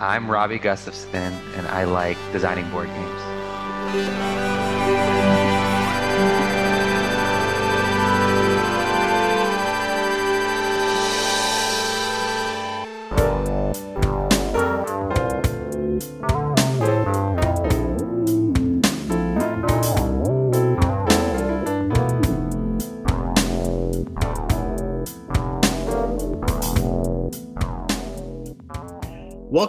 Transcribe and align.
I'm 0.00 0.30
Robbie 0.30 0.58
Gustafson, 0.58 1.34
and 1.56 1.68
I 1.68 1.84
like 1.84 2.16
designing 2.32 2.70
board 2.70 2.88
games. 2.88 4.39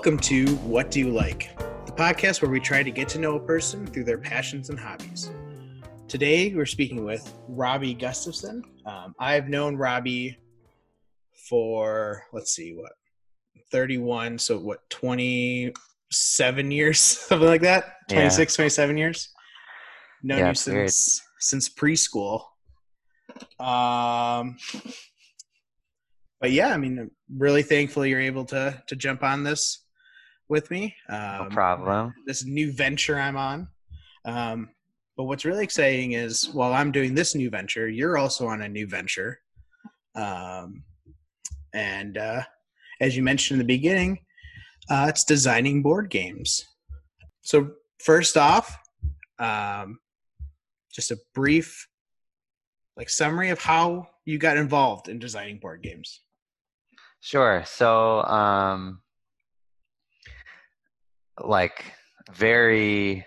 Welcome 0.01 0.17
to 0.17 0.47
What 0.65 0.89
Do 0.89 0.99
You 0.99 1.11
Like, 1.11 1.55
the 1.85 1.91
podcast 1.91 2.41
where 2.41 2.49
we 2.49 2.59
try 2.59 2.81
to 2.81 2.89
get 2.89 3.07
to 3.09 3.19
know 3.19 3.35
a 3.35 3.39
person 3.39 3.85
through 3.85 4.05
their 4.05 4.17
passions 4.17 4.71
and 4.71 4.79
hobbies. 4.79 5.29
Today, 6.07 6.55
we're 6.55 6.65
speaking 6.65 7.05
with 7.05 7.31
Robbie 7.47 7.93
Gustafson. 7.93 8.63
Um, 8.87 9.13
I've 9.19 9.47
known 9.47 9.75
Robbie 9.75 10.39
for, 11.47 12.23
let's 12.33 12.51
see, 12.51 12.73
what, 12.73 12.93
31, 13.71 14.39
so 14.39 14.57
what, 14.57 14.79
27 14.89 16.71
years, 16.71 16.99
something 16.99 17.47
like 17.47 17.61
that? 17.61 17.97
26, 18.09 18.53
yeah. 18.53 18.55
27 18.55 18.97
years? 18.97 19.29
Known 20.23 20.39
yeah, 20.39 20.49
you 20.49 20.55
since, 20.55 21.21
since 21.37 21.69
preschool. 21.69 22.41
Um, 23.59 24.57
but 26.39 26.51
yeah, 26.51 26.73
I 26.73 26.77
mean, 26.77 26.97
I'm 26.97 27.11
really 27.37 27.61
thankful 27.61 28.03
you're 28.03 28.19
able 28.19 28.45
to 28.45 28.81
to 28.87 28.95
jump 28.95 29.21
on 29.21 29.43
this 29.43 29.80
with 30.51 30.69
me. 30.69 30.93
Um, 31.09 31.45
no 31.45 31.49
problem. 31.49 32.13
This 32.27 32.45
new 32.45 32.71
venture 32.71 33.17
I'm 33.17 33.37
on. 33.37 33.69
Um, 34.25 34.69
but 35.17 35.23
what's 35.23 35.45
really 35.45 35.63
exciting 35.63 36.11
is 36.11 36.49
while 36.49 36.73
I'm 36.73 36.91
doing 36.91 37.15
this 37.15 37.33
new 37.33 37.49
venture, 37.49 37.87
you're 37.87 38.17
also 38.17 38.47
on 38.47 38.61
a 38.61 38.69
new 38.69 38.85
venture. 38.85 39.39
Um, 40.13 40.83
and 41.73 42.17
uh, 42.17 42.43
as 42.99 43.15
you 43.15 43.23
mentioned 43.23 43.61
in 43.61 43.65
the 43.65 43.73
beginning, 43.73 44.19
uh, 44.89 45.05
it's 45.09 45.23
designing 45.23 45.81
board 45.81 46.09
games. 46.09 46.65
So, 47.41 47.71
first 47.99 48.35
off, 48.35 48.77
um, 49.39 49.99
just 50.93 51.11
a 51.11 51.17
brief 51.33 51.87
like 52.97 53.09
summary 53.09 53.51
of 53.51 53.59
how 53.59 54.09
you 54.25 54.37
got 54.37 54.57
involved 54.57 55.07
in 55.07 55.17
designing 55.17 55.59
board 55.59 55.81
games. 55.81 56.19
Sure. 57.21 57.63
So, 57.65 58.23
um, 58.23 59.01
like 61.45 61.93
very 62.33 63.25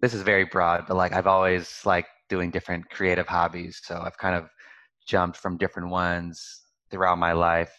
this 0.00 0.14
is 0.14 0.22
very 0.22 0.44
broad 0.44 0.84
but 0.86 0.96
like 0.96 1.12
i've 1.12 1.26
always 1.26 1.80
like 1.84 2.06
doing 2.28 2.50
different 2.50 2.88
creative 2.90 3.26
hobbies 3.26 3.80
so 3.84 4.00
i've 4.04 4.16
kind 4.18 4.36
of 4.36 4.48
jumped 5.06 5.36
from 5.36 5.56
different 5.56 5.88
ones 5.88 6.62
throughout 6.90 7.18
my 7.18 7.32
life. 7.32 7.72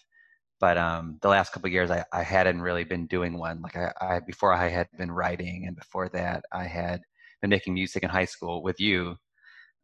But 0.60 0.78
um 0.78 1.20
the 1.22 1.30
last 1.30 1.52
couple 1.54 1.70
years 1.70 1.92
I, 1.92 2.04
I 2.12 2.24
hadn't 2.24 2.62
really 2.62 2.84
been 2.84 3.06
doing 3.08 3.38
one. 3.38 3.62
Like 3.62 3.76
I, 3.76 3.92
I 4.02 4.20
before 4.26 4.54
i 4.54 4.68
had 4.70 4.88
been 4.98 5.12
writing 5.12 5.66
and 5.68 5.76
before 5.76 6.10
that 6.10 6.44
i 6.52 6.64
had 6.64 7.02
been 7.42 7.52
making 7.52 7.76
music 7.76 8.04
in 8.04 8.10
high 8.10 8.26
school 8.26 8.64
with 8.64 8.80
you. 8.80 9.16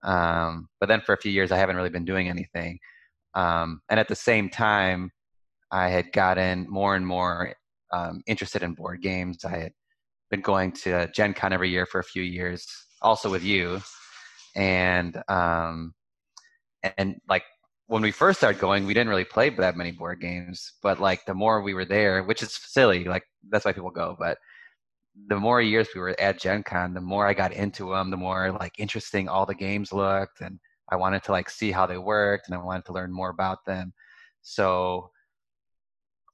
Um 0.04 0.70
but 0.80 0.90
then 0.90 1.02
for 1.02 1.14
a 1.14 1.18
few 1.18 1.32
years 1.32 1.52
i 1.52 1.58
haven't 1.58 1.76
really 1.76 1.90
been 1.90 2.06
doing 2.06 2.28
anything. 2.30 2.80
Um 3.36 3.82
and 3.90 4.00
at 4.00 4.08
the 4.08 4.16
same 4.16 4.50
time 4.50 5.12
i 5.72 5.90
had 5.90 6.12
gotten 6.12 6.66
more 6.70 6.96
and 6.96 7.06
more 7.06 7.54
um, 7.92 8.24
interested 8.26 8.64
in 8.64 8.74
board 8.74 9.04
games. 9.04 9.46
I 9.46 9.56
had 9.56 9.72
been 10.34 10.42
going 10.42 10.72
to 10.72 11.08
Gen 11.14 11.36
Con 11.36 11.54
every 11.54 11.70
year 11.70 11.86
for 11.86 12.00
a 12.00 12.04
few 12.04 12.24
years, 12.24 12.66
also 13.04 13.30
with 13.30 13.44
you. 13.44 13.80
And 14.56 15.22
um, 15.28 15.94
and 16.98 17.22
like 17.30 17.44
when 17.86 18.02
we 18.02 18.10
first 18.10 18.40
started 18.40 18.60
going, 18.60 18.88
we 18.88 18.96
didn't 18.96 19.10
really 19.10 19.26
play 19.26 19.50
that 19.50 19.78
many 19.78 19.92
board 19.92 20.20
games. 20.20 20.74
But 20.82 21.00
like 21.00 21.24
the 21.28 21.36
more 21.36 21.62
we 21.62 21.76
were 21.76 21.86
there, 21.86 22.24
which 22.24 22.42
is 22.42 22.52
silly, 22.52 23.04
like 23.04 23.26
that's 23.50 23.64
why 23.64 23.74
people 23.74 23.92
go. 23.92 24.16
But 24.18 24.40
the 25.28 25.38
more 25.38 25.62
years 25.62 25.90
we 25.94 26.02
were 26.02 26.20
at 26.20 26.40
Gen 26.40 26.64
Con, 26.64 26.96
the 26.96 27.02
more 27.02 27.28
I 27.28 27.36
got 27.36 27.54
into 27.54 27.92
them, 27.92 28.10
the 28.10 28.18
more 28.18 28.52
like 28.52 28.74
interesting 28.80 29.30
all 29.30 29.46
the 29.46 29.54
games 29.54 29.94
looked, 29.94 30.42
and 30.42 30.60
I 30.90 30.96
wanted 30.96 31.22
to 31.26 31.32
like 31.32 31.48
see 31.48 31.72
how 31.72 31.86
they 31.86 32.00
worked, 32.00 32.48
and 32.48 32.56
I 32.56 32.64
wanted 32.64 32.86
to 32.86 32.94
learn 32.94 33.14
more 33.14 33.30
about 33.30 33.60
them. 33.68 33.94
So 34.42 35.12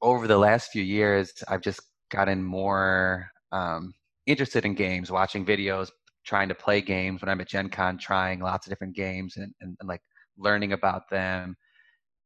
over 0.02 0.26
the 0.26 0.38
last 0.38 0.72
few 0.72 0.84
years, 0.84 1.34
I've 1.50 1.62
just 1.62 1.82
gotten 2.10 2.42
more 2.42 3.30
um, 3.52 3.94
interested 4.26 4.66
in 4.66 4.74
games, 4.74 5.12
watching 5.12 5.46
videos, 5.46 5.90
trying 6.26 6.50
to 6.50 6.56
play 6.56 6.82
games 6.82 7.22
when 7.22 7.30
I'm 7.30 7.42
at 7.42 7.48
Gen 7.48 7.70
Con, 7.70 7.98
trying 7.98 8.40
lots 8.40 8.68
of 8.68 8.72
different 8.72 8.96
games 8.96 9.38
and, 9.38 9.54
and, 9.62 9.76
and 9.80 9.90
like 9.90 10.02
learning 10.38 10.74
about 10.74 11.10
them. 11.10 11.56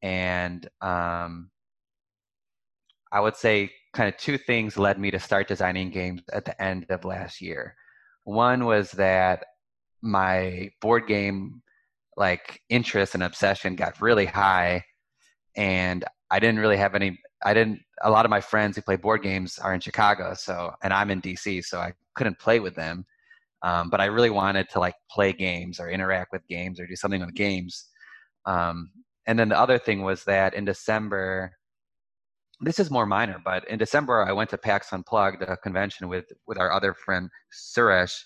And 0.01 0.67
um, 0.81 1.49
I 3.11 3.19
would 3.19 3.35
say 3.35 3.71
kind 3.93 4.09
of 4.09 4.17
two 4.17 4.37
things 4.37 4.77
led 4.77 4.99
me 4.99 5.11
to 5.11 5.19
start 5.19 5.47
designing 5.47 5.91
games 5.91 6.21
at 6.33 6.45
the 6.45 6.61
end 6.61 6.87
of 6.89 7.05
last 7.05 7.41
year. 7.41 7.75
One 8.23 8.65
was 8.65 8.91
that 8.91 9.45
my 10.01 10.69
board 10.81 11.07
game 11.07 11.61
like 12.17 12.61
interest 12.69 13.13
and 13.13 13.23
obsession 13.23 13.75
got 13.75 14.01
really 14.01 14.25
high 14.25 14.83
and 15.55 16.03
I 16.29 16.39
didn't 16.39 16.59
really 16.59 16.77
have 16.77 16.95
any 16.95 17.19
I 17.45 17.53
didn't. 17.53 17.81
A 18.01 18.09
lot 18.09 18.25
of 18.25 18.29
my 18.29 18.41
friends 18.41 18.75
who 18.75 18.81
play 18.81 18.95
board 18.95 19.21
games 19.21 19.59
are 19.59 19.73
in 19.73 19.79
Chicago, 19.79 20.33
so 20.33 20.73
and 20.83 20.93
I'm 20.93 21.11
in 21.11 21.21
DC, 21.21 21.63
so 21.63 21.79
I 21.79 21.93
couldn't 22.15 22.39
play 22.39 22.59
with 22.59 22.75
them. 22.75 23.05
Um, 23.63 23.89
but 23.89 24.01
I 24.01 24.05
really 24.05 24.29
wanted 24.29 24.69
to 24.71 24.79
like 24.79 24.95
play 25.09 25.31
games 25.31 25.79
or 25.79 25.89
interact 25.89 26.31
with 26.33 26.45
games 26.47 26.79
or 26.79 26.87
do 26.87 26.95
something 26.95 27.21
with 27.21 27.33
games. 27.33 27.85
Um, 28.45 28.91
and 29.25 29.39
then 29.39 29.49
the 29.49 29.59
other 29.59 29.79
thing 29.79 30.01
was 30.01 30.25
that 30.25 30.53
in 30.53 30.65
December, 30.65 31.53
this 32.59 32.77
is 32.77 32.91
more 32.91 33.05
minor, 33.05 33.41
but 33.43 33.67
in 33.69 33.79
December 33.79 34.23
I 34.23 34.33
went 34.33 34.49
to 34.49 34.57
PAX 34.57 34.91
Unplugged, 34.91 35.41
a 35.43 35.57
convention 35.57 36.09
with 36.09 36.25
with 36.45 36.57
our 36.57 36.71
other 36.71 36.93
friend 36.93 37.29
Suresh, 37.53 38.21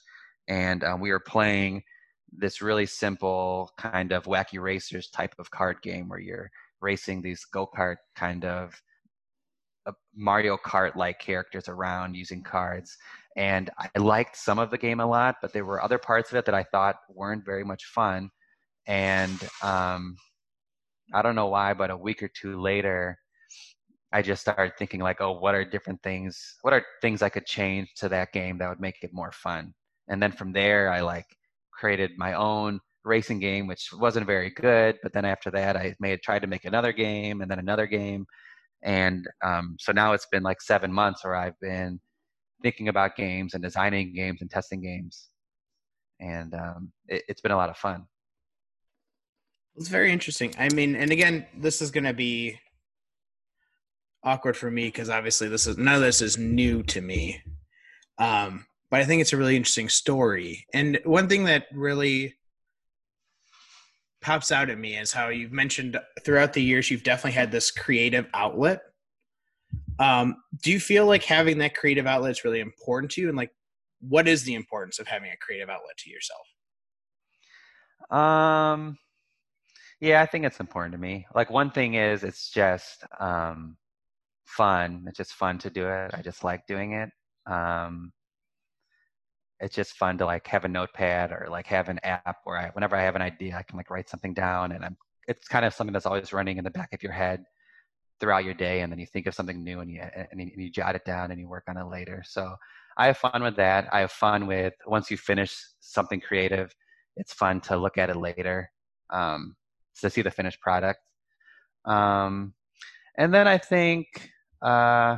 and 0.47 0.83
um, 0.83 0.99
we 0.99 1.11
were 1.11 1.19
playing 1.19 1.83
this 2.31 2.61
really 2.61 2.85
simple 2.85 3.71
kind 3.77 4.11
of 4.11 4.25
wacky 4.25 4.59
racers 4.59 5.09
type 5.09 5.35
of 5.39 5.49
card 5.51 5.81
game 5.81 6.09
where 6.09 6.19
you're 6.19 6.49
racing 6.81 7.21
these 7.21 7.45
go 7.45 7.67
kart 7.67 7.97
kind 8.15 8.43
of 8.45 8.79
Mario 10.15 10.57
Kart 10.57 10.95
like 10.95 11.19
characters 11.19 11.67
around 11.67 12.15
using 12.15 12.43
cards. 12.43 12.97
And 13.35 13.69
I 13.77 13.99
liked 13.99 14.35
some 14.35 14.59
of 14.59 14.71
the 14.71 14.77
game 14.77 14.99
a 14.99 15.05
lot, 15.05 15.35
but 15.41 15.53
there 15.53 15.65
were 15.65 15.81
other 15.81 15.97
parts 15.97 16.31
of 16.31 16.37
it 16.37 16.45
that 16.45 16.55
I 16.55 16.63
thought 16.63 16.95
weren't 17.09 17.45
very 17.45 17.63
much 17.63 17.85
fun. 17.85 18.29
And 18.87 19.37
um, 19.61 20.15
I 21.13 21.21
don't 21.21 21.35
know 21.35 21.47
why, 21.47 21.73
but 21.73 21.91
a 21.91 21.97
week 21.97 22.23
or 22.23 22.29
two 22.29 22.59
later, 22.59 23.17
I 24.11 24.21
just 24.21 24.41
started 24.41 24.73
thinking 24.77 25.01
like, 25.01 25.21
oh, 25.21 25.33
what 25.33 25.53
are 25.53 25.65
different 25.65 26.01
things? 26.01 26.55
What 26.61 26.73
are 26.73 26.83
things 27.01 27.21
I 27.21 27.29
could 27.29 27.45
change 27.45 27.89
to 27.97 28.09
that 28.09 28.31
game 28.31 28.57
that 28.57 28.69
would 28.69 28.79
make 28.79 29.03
it 29.03 29.13
more 29.13 29.31
fun? 29.31 29.73
And 30.07 30.21
then 30.21 30.31
from 30.31 30.53
there, 30.53 30.91
I 30.91 31.01
like 31.01 31.25
created 31.73 32.11
my 32.17 32.33
own 32.33 32.79
racing 33.03 33.39
game, 33.39 33.67
which 33.67 33.89
wasn't 33.93 34.25
very 34.25 34.49
good. 34.49 34.97
But 35.03 35.13
then 35.13 35.25
after 35.25 35.51
that, 35.51 35.75
I 35.75 35.95
made 35.99 36.21
tried 36.21 36.41
to 36.41 36.47
make 36.47 36.65
another 36.65 36.93
game 36.93 37.41
and 37.41 37.51
then 37.51 37.59
another 37.59 37.85
game 37.85 38.25
and 38.83 39.27
um, 39.43 39.75
so 39.79 39.91
now 39.91 40.13
it's 40.13 40.27
been 40.31 40.43
like 40.43 40.61
seven 40.61 40.91
months 40.91 41.23
where 41.23 41.35
I've 41.35 41.59
been 41.59 41.99
thinking 42.61 42.87
about 42.87 43.15
games 43.15 43.53
and 43.53 43.63
designing 43.63 44.13
games 44.13 44.41
and 44.41 44.49
testing 44.49 44.81
games, 44.81 45.29
and 46.19 46.53
um, 46.53 46.91
it, 47.07 47.23
it's 47.27 47.41
been 47.41 47.51
a 47.51 47.57
lot 47.57 47.69
of 47.69 47.77
fun. 47.77 48.05
It's 49.75 49.89
very 49.89 50.11
interesting. 50.11 50.53
I 50.57 50.69
mean, 50.69 50.95
and 50.95 51.11
again, 51.11 51.45
this 51.55 51.81
is 51.81 51.91
going 51.91 52.05
to 52.05 52.13
be 52.13 52.59
awkward 54.23 54.57
for 54.57 54.71
me 54.71 54.87
because 54.87 55.09
obviously 55.09 55.47
this 55.47 55.67
is 55.67 55.77
none 55.77 55.95
of 55.95 56.01
this 56.01 56.21
is 56.21 56.37
new 56.37 56.83
to 56.83 57.01
me. 57.01 57.41
Um, 58.17 58.65
but 58.89 59.01
I 59.01 59.05
think 59.05 59.21
it's 59.21 59.33
a 59.33 59.37
really 59.37 59.55
interesting 59.55 59.89
story. 59.89 60.65
And 60.73 60.99
one 61.03 61.27
thing 61.27 61.43
that 61.43 61.65
really 61.73 62.35
pops 64.27 64.51
out 64.51 64.69
at 64.69 64.77
me 64.77 64.97
is 64.97 65.13
how 65.13 65.29
you've 65.29 65.53
mentioned 65.53 65.97
throughout 66.25 66.51
the 66.51 66.61
years 66.61 66.91
you've 66.91 67.01
definitely 67.01 67.31
had 67.31 67.49
this 67.49 67.71
creative 67.71 68.27
outlet. 68.33 68.81
Um, 69.99 70.35
do 70.61 70.69
you 70.69 70.81
feel 70.81 71.05
like 71.05 71.23
having 71.23 71.59
that 71.59 71.77
creative 71.77 72.05
outlet 72.05 72.31
is 72.31 72.43
really 72.43 72.59
important 72.59 73.09
to 73.13 73.21
you? 73.21 73.29
And 73.29 73.37
like, 73.37 73.51
what 74.01 74.27
is 74.27 74.43
the 74.43 74.55
importance 74.55 74.99
of 74.99 75.07
having 75.07 75.31
a 75.31 75.37
creative 75.37 75.69
outlet 75.69 75.95
to 75.99 76.09
yourself? 76.09 76.45
Um, 78.11 78.97
yeah, 80.01 80.21
I 80.21 80.25
think 80.25 80.43
it's 80.43 80.59
important 80.59 80.91
to 80.91 80.99
me. 80.99 81.25
Like 81.33 81.49
one 81.49 81.71
thing 81.71 81.93
is 81.93 82.25
it's 82.25 82.49
just 82.49 83.05
um, 83.21 83.77
fun. 84.43 85.05
It's 85.07 85.17
just 85.17 85.35
fun 85.35 85.57
to 85.59 85.69
do 85.69 85.87
it. 85.87 86.11
I 86.13 86.21
just 86.21 86.43
like 86.43 86.67
doing 86.67 86.91
it. 86.91 87.09
Um, 87.45 88.11
it's 89.59 89.75
just 89.75 89.93
fun 89.97 90.17
to 90.19 90.25
like 90.25 90.47
have 90.47 90.65
a 90.65 90.67
notepad 90.67 91.31
or 91.31 91.47
like 91.49 91.67
have 91.67 91.89
an 91.89 91.99
app 92.03 92.37
where 92.43 92.57
I, 92.57 92.69
whenever 92.69 92.95
I 92.95 93.03
have 93.03 93.15
an 93.15 93.21
idea, 93.21 93.57
I 93.57 93.63
can 93.63 93.77
like 93.77 93.89
write 93.89 94.09
something 94.09 94.33
down 94.33 94.71
and 94.71 94.85
I'm, 94.85 94.97
it's 95.27 95.47
kind 95.47 95.65
of 95.65 95.73
something 95.73 95.93
that's 95.93 96.05
always 96.05 96.33
running 96.33 96.57
in 96.57 96.63
the 96.63 96.71
back 96.71 96.93
of 96.93 97.03
your 97.03 97.11
head. 97.11 97.43
throughout 98.19 98.45
your 98.45 98.53
day 98.53 98.81
and 98.81 98.91
then 98.91 98.99
you 98.99 99.05
think 99.05 99.27
of 99.27 99.35
something 99.35 99.63
new 99.63 99.79
and 99.79 99.91
you 99.91 100.01
and 100.01 100.41
you, 100.41 100.49
and 100.53 100.61
you 100.63 100.71
jot 100.71 100.95
it 100.95 101.05
down 101.05 101.31
and 101.31 101.39
you 101.39 101.47
work 101.47 101.63
on 101.67 101.77
it 101.77 101.85
later 101.85 102.23
so 102.25 102.55
i 102.97 103.07
have 103.07 103.17
fun 103.17 103.43
with 103.43 103.55
that 103.55 103.87
i 103.91 103.99
have 103.99 104.11
fun 104.11 104.47
with 104.47 104.73
once 104.85 105.11
you 105.11 105.17
finish 105.17 105.55
something 105.79 106.19
creative 106.19 106.73
it's 107.15 107.33
fun 107.33 107.61
to 107.61 107.77
look 107.77 107.97
at 107.97 108.09
it 108.09 108.15
later 108.15 108.69
um, 109.11 109.55
to 109.99 110.09
see 110.09 110.21
the 110.21 110.31
finished 110.31 110.59
product 110.61 110.99
um, 111.85 112.53
and 113.17 113.33
then 113.33 113.47
i 113.47 113.57
think 113.57 114.07
uh, 114.61 115.17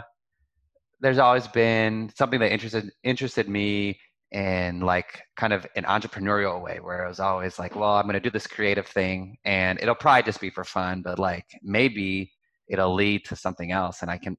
there's 0.99 1.19
always 1.19 1.47
been 1.47 2.11
something 2.17 2.39
that 2.39 2.51
interested 2.51 2.91
interested 3.03 3.47
me 3.47 3.97
in 4.31 4.81
like 4.81 5.23
kind 5.35 5.53
of 5.53 5.65
an 5.75 5.83
entrepreneurial 5.85 6.61
way 6.61 6.79
where 6.79 7.05
I 7.05 7.07
was 7.07 7.19
always 7.19 7.57
like, 7.57 7.75
well, 7.75 7.93
I'm 7.93 8.03
going 8.03 8.13
to 8.13 8.19
do 8.19 8.29
this 8.29 8.45
creative 8.45 8.85
thing 8.85 9.37
and 9.43 9.79
it'll 9.81 9.95
probably 9.95 10.23
just 10.23 10.39
be 10.39 10.51
for 10.51 10.63
fun, 10.63 11.01
but 11.01 11.17
like 11.17 11.45
maybe 11.63 12.31
it'll 12.67 12.93
lead 12.93 13.25
to 13.25 13.35
something 13.35 13.71
else 13.71 14.03
and 14.03 14.11
I 14.11 14.17
can, 14.17 14.37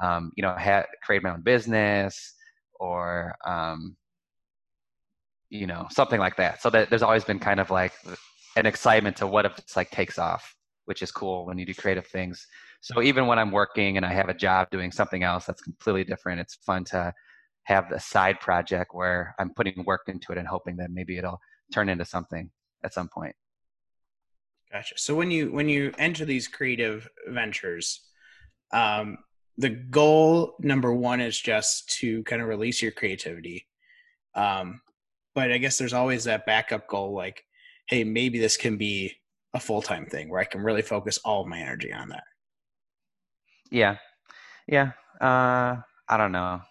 um, 0.00 0.30
you 0.36 0.42
know, 0.42 0.54
ha- 0.56 0.86
create 1.02 1.22
my 1.24 1.30
own 1.30 1.42
business 1.42 2.34
or, 2.78 3.34
um, 3.44 3.96
you 5.50 5.66
know, 5.66 5.88
something 5.90 6.20
like 6.20 6.36
that. 6.36 6.62
So 6.62 6.70
that 6.70 6.88
there's 6.88 7.02
always 7.02 7.24
been 7.24 7.40
kind 7.40 7.58
of 7.58 7.70
like 7.70 7.92
an 8.56 8.66
excitement 8.66 9.16
to 9.16 9.26
what 9.26 9.44
if 9.44 9.58
it's 9.58 9.76
like 9.76 9.90
takes 9.90 10.18
off, 10.18 10.54
which 10.84 11.02
is 11.02 11.10
cool 11.10 11.46
when 11.46 11.58
you 11.58 11.66
do 11.66 11.74
creative 11.74 12.06
things. 12.06 12.46
So 12.80 13.02
even 13.02 13.26
when 13.26 13.38
I'm 13.40 13.50
working 13.50 13.96
and 13.96 14.06
I 14.06 14.12
have 14.12 14.28
a 14.28 14.34
job 14.34 14.70
doing 14.70 14.92
something 14.92 15.24
else 15.24 15.46
that's 15.46 15.62
completely 15.62 16.04
different, 16.04 16.40
it's 16.40 16.54
fun 16.54 16.84
to 16.84 17.12
have 17.64 17.88
the 17.88 18.00
side 18.00 18.40
project 18.40 18.94
where 18.94 19.34
I'm 19.38 19.50
putting 19.54 19.84
work 19.84 20.02
into 20.08 20.32
it 20.32 20.38
and 20.38 20.48
hoping 20.48 20.76
that 20.76 20.90
maybe 20.90 21.16
it'll 21.16 21.40
turn 21.72 21.88
into 21.88 22.04
something 22.04 22.50
at 22.84 22.92
some 22.92 23.08
point. 23.08 23.34
Gotcha. 24.70 24.94
So 24.96 25.14
when 25.14 25.30
you 25.30 25.52
when 25.52 25.68
you 25.68 25.92
enter 25.98 26.24
these 26.24 26.48
creative 26.48 27.08
ventures, 27.28 28.00
um, 28.72 29.18
the 29.58 29.68
goal 29.68 30.56
number 30.60 30.92
one 30.94 31.20
is 31.20 31.38
just 31.38 31.90
to 32.00 32.22
kind 32.24 32.40
of 32.40 32.48
release 32.48 32.80
your 32.80 32.92
creativity. 32.92 33.66
Um, 34.34 34.80
but 35.34 35.52
I 35.52 35.58
guess 35.58 35.76
there's 35.76 35.92
always 35.92 36.24
that 36.24 36.46
backup 36.46 36.88
goal, 36.88 37.14
like, 37.14 37.44
hey, 37.86 38.02
maybe 38.04 38.38
this 38.38 38.56
can 38.56 38.78
be 38.78 39.12
a 39.54 39.60
full 39.60 39.82
time 39.82 40.06
thing 40.06 40.30
where 40.30 40.40
I 40.40 40.44
can 40.44 40.62
really 40.62 40.82
focus 40.82 41.18
all 41.18 41.42
of 41.42 41.48
my 41.48 41.58
energy 41.58 41.92
on 41.92 42.08
that. 42.08 42.24
Yeah, 43.70 43.98
yeah. 44.66 44.92
Uh, 45.20 45.76
I 46.08 46.16
don't 46.16 46.32
know. 46.32 46.62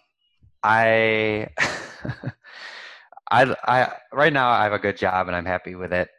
I, 0.64 1.48
I, 3.32 3.56
I, 3.66 3.94
right 4.14 4.34
now 4.34 4.50
I 4.50 4.64
have 4.64 4.74
a 4.74 4.80
good 4.80 4.98
job 4.98 5.28
and 5.28 5.36
I'm 5.36 5.46
happy 5.46 5.76
with 5.76 5.94
it. 5.94 6.10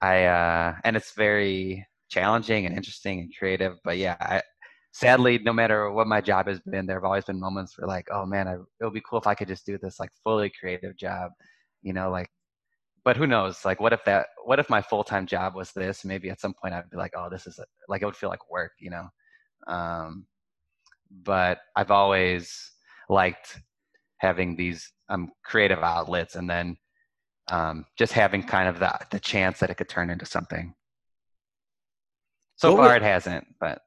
I, 0.00 0.24
uh, 0.26 0.74
and 0.84 0.96
it's 0.96 1.12
very 1.12 1.86
challenging 2.08 2.66
and 2.66 2.76
interesting 2.76 3.20
and 3.20 3.32
creative. 3.38 3.76
But 3.84 3.98
yeah, 3.98 4.16
I, 4.20 4.42
sadly, 4.92 5.38
no 5.38 5.52
matter 5.52 5.90
what 5.90 6.06
my 6.06 6.20
job 6.20 6.46
has 6.48 6.60
been, 6.60 6.86
there 6.86 6.96
have 6.96 7.04
always 7.04 7.24
been 7.24 7.40
moments 7.40 7.76
where 7.78 7.86
like, 7.88 8.06
oh 8.12 8.26
man, 8.26 8.48
I, 8.48 8.54
it 8.54 8.60
would 8.84 8.94
be 8.94 9.02
cool 9.08 9.18
if 9.18 9.26
I 9.26 9.34
could 9.34 9.48
just 9.48 9.66
do 9.66 9.78
this 9.78 10.00
like 10.00 10.10
fully 10.22 10.50
creative 10.58 10.96
job, 10.96 11.32
you 11.82 11.92
know, 11.92 12.10
like. 12.10 12.28
But 13.04 13.18
who 13.18 13.26
knows? 13.26 13.66
Like, 13.66 13.80
what 13.80 13.92
if 13.92 14.02
that? 14.06 14.28
What 14.44 14.58
if 14.58 14.70
my 14.70 14.80
full 14.80 15.04
time 15.04 15.26
job 15.26 15.54
was 15.54 15.72
this? 15.72 16.06
Maybe 16.06 16.30
at 16.30 16.40
some 16.40 16.54
point 16.54 16.72
I'd 16.72 16.88
be 16.88 16.96
like, 16.96 17.12
oh, 17.16 17.28
this 17.30 17.46
is 17.46 17.60
like 17.88 18.00
it 18.00 18.06
would 18.06 18.16
feel 18.16 18.30
like 18.30 18.50
work, 18.50 18.72
you 18.78 18.88
know. 18.90 19.08
Um, 19.66 20.26
but 21.22 21.58
I've 21.76 21.90
always 21.90 22.72
liked 23.10 23.58
having 24.24 24.56
these 24.56 24.92
um, 25.08 25.30
creative 25.44 25.80
outlets 25.80 26.34
and 26.34 26.48
then 26.48 26.76
um, 27.48 27.84
just 27.96 28.12
having 28.12 28.42
kind 28.42 28.68
of 28.68 28.78
the, 28.78 28.98
the 29.10 29.20
chance 29.20 29.58
that 29.60 29.70
it 29.70 29.76
could 29.76 29.88
turn 29.88 30.10
into 30.10 30.26
something. 30.26 30.74
So 32.56 32.72
what 32.72 32.78
far, 32.78 32.88
would, 32.88 33.02
it 33.02 33.02
hasn't, 33.02 33.46
but 33.60 33.82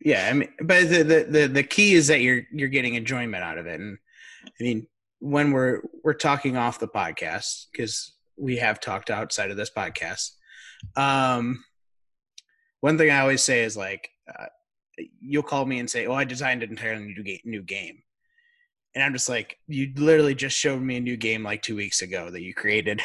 yeah, 0.00 0.28
I 0.30 0.32
mean, 0.34 0.48
but 0.60 0.88
the, 0.88 1.02
the 1.02 1.26
the 1.28 1.46
the 1.48 1.62
key 1.62 1.94
is 1.94 2.06
that 2.08 2.20
you're 2.20 2.42
you're 2.52 2.68
getting 2.68 2.94
enjoyment 2.94 3.42
out 3.42 3.58
of 3.58 3.66
it, 3.66 3.80
and 3.80 3.98
I 4.46 4.62
mean, 4.62 4.86
when 5.20 5.52
we're 5.52 5.80
we're 6.04 6.14
talking 6.14 6.56
off 6.56 6.78
the 6.78 6.86
podcast 6.86 7.66
because 7.72 8.12
we 8.36 8.58
have 8.58 8.78
talked 8.78 9.10
outside 9.10 9.50
of 9.50 9.56
this 9.56 9.70
podcast. 9.70 10.32
Um, 10.96 11.64
one 12.80 12.98
thing 12.98 13.10
I 13.10 13.20
always 13.20 13.42
say 13.42 13.64
is 13.64 13.76
like, 13.76 14.10
uh, 14.28 14.46
you'll 15.20 15.42
call 15.42 15.64
me 15.64 15.78
and 15.78 15.88
say, 15.90 16.06
"Oh, 16.06 16.14
I 16.14 16.24
designed 16.24 16.62
an 16.62 16.70
entirely 16.70 17.06
new 17.06 17.38
new 17.44 17.62
game," 17.62 18.02
and 18.96 19.04
I'm 19.04 19.12
just 19.12 19.28
like, 19.28 19.58
you 19.68 19.92
literally 19.94 20.34
just 20.34 20.56
showed 20.56 20.80
me 20.80 20.96
a 20.96 21.00
new 21.00 21.18
game 21.18 21.42
like 21.42 21.60
two 21.60 21.76
weeks 21.76 22.00
ago 22.00 22.30
that 22.30 22.40
you 22.40 22.54
created. 22.54 23.02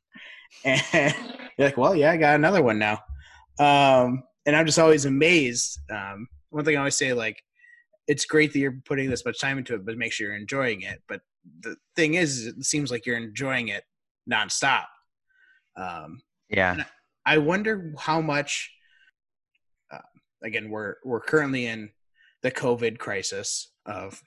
and 0.64 1.14
you're 1.56 1.68
like, 1.68 1.76
well, 1.76 1.94
yeah, 1.94 2.10
I 2.10 2.16
got 2.16 2.34
another 2.34 2.62
one 2.64 2.80
now. 2.80 2.98
Um, 3.60 4.24
and 4.44 4.56
I'm 4.56 4.66
just 4.66 4.80
always 4.80 5.04
amazed. 5.04 5.78
Um, 5.88 6.26
one 6.50 6.64
thing 6.64 6.74
I 6.74 6.80
always 6.80 6.96
say, 6.96 7.12
like, 7.12 7.40
it's 8.08 8.24
great 8.24 8.52
that 8.52 8.58
you're 8.58 8.80
putting 8.84 9.08
this 9.08 9.24
much 9.24 9.40
time 9.40 9.56
into 9.56 9.76
it, 9.76 9.86
but 9.86 9.96
make 9.96 10.12
sure 10.12 10.26
you're 10.26 10.36
enjoying 10.36 10.82
it. 10.82 11.00
But 11.08 11.20
the 11.60 11.76
thing 11.94 12.14
is, 12.14 12.48
it 12.48 12.64
seems 12.64 12.90
like 12.90 13.06
you're 13.06 13.16
enjoying 13.16 13.68
it 13.68 13.84
nonstop. 14.28 14.86
Um, 15.76 16.22
yeah. 16.48 16.82
I 17.24 17.38
wonder 17.38 17.94
how 17.96 18.20
much. 18.20 18.72
Uh, 19.92 19.98
again, 20.42 20.70
we're 20.70 20.96
we're 21.04 21.20
currently 21.20 21.66
in 21.66 21.90
the 22.42 22.50
COVID 22.50 22.98
crisis 22.98 23.70
of 23.86 24.20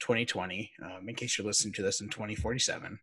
2020, 0.00 0.70
um, 0.84 1.08
in 1.08 1.14
case 1.14 1.36
you're 1.36 1.46
listening 1.46 1.74
to 1.74 1.82
this 1.82 2.00
in 2.00 2.08
2047. 2.08 2.98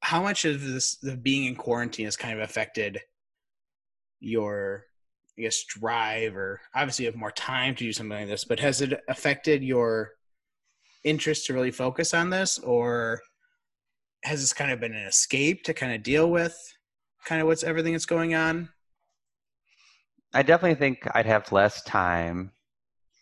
How 0.00 0.22
much 0.22 0.44
of 0.44 0.62
this, 0.62 0.96
the 0.96 1.16
being 1.16 1.44
in 1.44 1.56
quarantine, 1.56 2.04
has 2.04 2.16
kind 2.16 2.38
of 2.38 2.44
affected 2.44 3.00
your, 4.20 4.84
I 5.38 5.42
guess, 5.42 5.64
drive, 5.64 6.36
or 6.36 6.60
obviously 6.74 7.04
you 7.04 7.10
have 7.10 7.18
more 7.18 7.30
time 7.30 7.74
to 7.76 7.84
do 7.84 7.92
something 7.92 8.18
like 8.18 8.28
this, 8.28 8.44
but 8.44 8.60
has 8.60 8.80
it 8.80 9.00
affected 9.08 9.62
your 9.62 10.12
interest 11.04 11.46
to 11.46 11.54
really 11.54 11.70
focus 11.70 12.12
on 12.12 12.30
this, 12.30 12.58
or 12.58 13.20
has 14.24 14.40
this 14.40 14.52
kind 14.52 14.70
of 14.70 14.80
been 14.80 14.94
an 14.94 15.06
escape 15.06 15.62
to 15.64 15.74
kind 15.74 15.94
of 15.94 16.02
deal 16.02 16.30
with 16.30 16.56
kind 17.24 17.40
of 17.40 17.48
what's 17.48 17.64
everything 17.64 17.92
that's 17.92 18.06
going 18.06 18.34
on? 18.34 18.68
I 20.32 20.42
definitely 20.42 20.76
think 20.76 21.08
I'd 21.14 21.26
have 21.26 21.50
less 21.52 21.82
time 21.82 22.50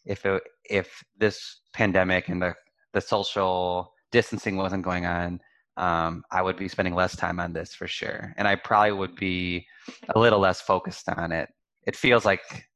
if 0.04 0.24
it, 0.26 0.42
if 0.64 1.02
this 1.18 1.60
pandemic 1.72 2.28
and 2.28 2.42
the 2.42 2.54
the 2.92 3.00
social 3.00 3.94
distancing 4.10 4.56
wasn't 4.56 4.84
going 4.84 5.06
on, 5.06 5.40
um, 5.78 6.22
I 6.30 6.42
would 6.42 6.56
be 6.56 6.68
spending 6.68 6.94
less 6.94 7.16
time 7.16 7.40
on 7.40 7.52
this 7.52 7.74
for 7.74 7.86
sure, 7.86 8.34
and 8.36 8.46
I 8.46 8.56
probably 8.56 8.92
would 8.92 9.16
be 9.16 9.66
a 10.14 10.18
little 10.18 10.38
less 10.38 10.60
focused 10.60 11.08
on 11.08 11.32
it. 11.32 11.48
It 11.86 11.96
feels 11.96 12.24
like, 12.24 12.68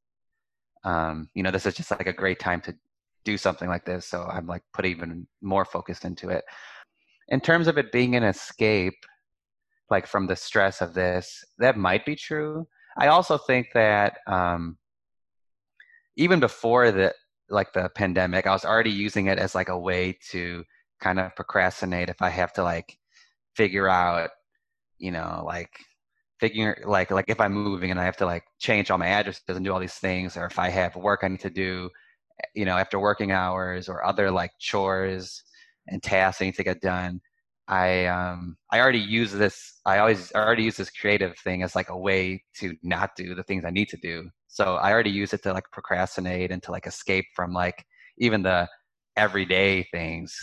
um, 0.84 1.28
you 1.34 1.43
know, 1.43 1.50
this 1.50 1.67
is 1.67 1.75
just 1.75 1.90
like 1.90 2.06
a 2.06 2.12
great 2.12 2.38
time 2.38 2.61
to 2.62 2.75
do 3.25 3.37
something 3.37 3.69
like 3.69 3.84
this, 3.84 4.06
so 4.06 4.25
I'm 4.25 4.46
like 4.46 4.62
put 4.73 4.87
even 4.87 5.26
more 5.43 5.64
focused 5.64 6.04
into 6.04 6.30
it. 6.30 6.45
In 7.28 7.40
terms 7.40 7.66
of 7.66 7.76
it 7.76 7.92
being 7.92 8.14
an 8.14 8.23
escape, 8.23 8.95
like 9.90 10.06
from 10.06 10.26
the 10.26 10.37
stress 10.37 10.80
of 10.80 10.95
this, 10.95 11.45
that 11.59 11.76
might 11.76 12.06
be 12.06 12.16
true. 12.16 12.66
I 12.99 13.09
also 13.09 13.37
think 13.37 13.68
that 13.75 14.18
um, 14.26 14.78
even 16.16 16.40
before 16.40 16.90
the 16.90 17.14
like 17.49 17.73
the 17.73 17.88
pandemic, 17.90 18.46
I 18.46 18.52
was 18.52 18.64
already 18.64 18.90
using 18.90 19.26
it 19.26 19.38
as 19.38 19.54
like 19.54 19.68
a 19.68 19.78
way 19.78 20.18
to 20.30 20.64
kind 21.00 21.20
of 21.20 21.35
procrastinate 21.37 22.08
if 22.08 22.23
I 22.23 22.30
have 22.30 22.52
to 22.54 22.62
like 22.64 22.99
figure 23.54 23.88
out, 23.88 24.30
you 24.99 25.11
know, 25.12 25.42
like 25.46 25.70
figuring 26.40 26.76
like 26.87 27.11
like 27.11 27.26
if 27.28 27.40
I'm 27.40 27.52
moving 27.52 27.90
and 27.90 28.00
I 28.00 28.04
have 28.04 28.16
to 28.18 28.26
like 28.26 28.44
change 28.58 28.90
all 28.90 28.99
my 28.99 29.08
addresses 29.08 29.42
and 29.49 29.64
do 29.64 29.73
all 29.73 29.80
these 29.80 29.94
things, 29.94 30.37
or 30.37 30.46
if 30.46 30.58
I 30.58 30.68
have 30.70 30.96
work 30.96 31.20
I 31.23 31.28
need 31.28 31.40
to 31.40 31.50
do, 31.50 31.90
you 32.54 32.64
know, 32.64 32.76
after 32.76 32.99
working 32.99 33.32
hours 33.32 33.88
or 33.88 34.04
other 34.04 34.30
like 34.30 34.52
chores 34.58 35.42
and 35.88 36.02
tasks 36.02 36.42
I 36.42 36.46
need 36.46 36.56
to 36.56 36.64
get 36.64 36.80
done. 36.80 37.20
I 37.68 38.06
um 38.06 38.56
I 38.70 38.80
already 38.80 39.00
use 39.00 39.32
this 39.32 39.80
I 39.85 39.99
always 39.99 40.32
I 40.35 40.38
already 40.38 40.62
use 40.62 40.76
this 40.76 40.90
creative 40.90 41.37
thing 41.38 41.62
as 41.62 41.75
like 41.75 41.88
a 41.88 41.99
way 41.99 42.42
to 42.58 42.75
not 42.82 43.11
do 43.16 43.35
the 43.35 43.42
things 43.42 43.64
I 43.64 43.70
need 43.70 43.88
to 43.88 43.96
do. 43.96 44.28
So 44.49 44.76
I 44.76 44.92
already 44.92 45.11
use 45.11 45.32
it 45.32 45.42
to 45.42 45.52
like 45.52 45.64
procrastinate 45.73 46.52
and 46.52 46.62
to 46.62 46.70
like 46.70 46.87
escape 46.87 47.26
from 47.35 47.52
like 47.52 47.85
even 48.18 48.42
the 48.42 48.68
everyday 49.16 49.82
things. 49.92 50.35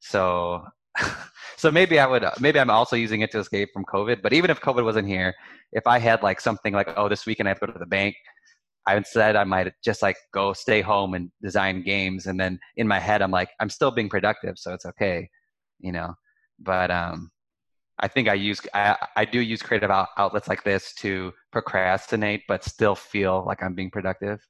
So 0.00 0.64
so 1.56 1.70
maybe 1.70 1.98
I 1.98 2.06
would 2.06 2.24
maybe 2.40 2.60
I'm 2.60 2.70
also 2.70 2.96
using 2.96 3.22
it 3.22 3.30
to 3.32 3.38
escape 3.38 3.70
from 3.72 3.84
COVID. 3.86 4.22
But 4.22 4.32
even 4.34 4.50
if 4.50 4.60
COVID 4.60 4.84
wasn't 4.84 5.08
here, 5.08 5.34
if 5.72 5.86
I 5.86 5.98
had 5.98 6.22
like 6.22 6.40
something 6.40 6.74
like 6.74 6.88
oh 6.96 7.08
this 7.08 7.24
weekend 7.26 7.48
I 7.48 7.50
have 7.50 7.60
to 7.60 7.66
go 7.66 7.72
to 7.72 7.78
the 7.78 7.86
bank, 7.86 8.14
I 8.86 8.96
instead 8.96 9.36
I 9.36 9.44
might 9.44 9.72
just 9.84 10.02
like 10.02 10.16
go 10.34 10.52
stay 10.52 10.82
home 10.82 11.14
and 11.14 11.30
design 11.42 11.82
games, 11.82 12.26
and 12.26 12.38
then 12.38 12.58
in 12.76 12.86
my 12.88 12.98
head 13.00 13.22
I'm 13.22 13.30
like 13.30 13.48
I'm 13.60 13.70
still 13.70 13.90
being 13.90 14.10
productive, 14.10 14.58
so 14.58 14.74
it's 14.74 14.86
okay, 14.86 15.28
you 15.80 15.92
know 15.92 16.14
but 16.58 16.90
um, 16.90 17.30
I 17.98 18.08
think 18.08 18.28
I 18.28 18.34
use 18.34 18.60
I, 18.74 18.96
I 19.16 19.24
do 19.24 19.40
use 19.40 19.62
creative 19.62 19.90
out, 19.90 20.08
outlets 20.16 20.48
like 20.48 20.64
this 20.64 20.94
to 20.96 21.32
procrastinate, 21.52 22.42
but 22.48 22.64
still 22.64 22.94
feel 22.94 23.44
like 23.46 23.62
I'm 23.62 23.74
being 23.74 23.90
productive. 23.90 24.40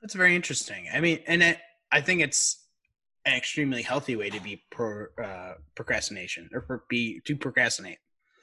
That's 0.00 0.14
very 0.14 0.36
interesting. 0.36 0.86
I 0.92 1.00
mean, 1.00 1.20
and 1.26 1.42
it, 1.42 1.58
I 1.90 2.02
think 2.02 2.20
it's 2.20 2.62
an 3.24 3.34
extremely 3.34 3.80
healthy 3.80 4.16
way 4.16 4.28
to 4.28 4.40
be 4.40 4.62
pro, 4.70 5.06
uh, 5.22 5.54
procrastination 5.74 6.50
or 6.52 6.84
be 6.90 7.20
to 7.24 7.36
procrastinate. 7.36 7.98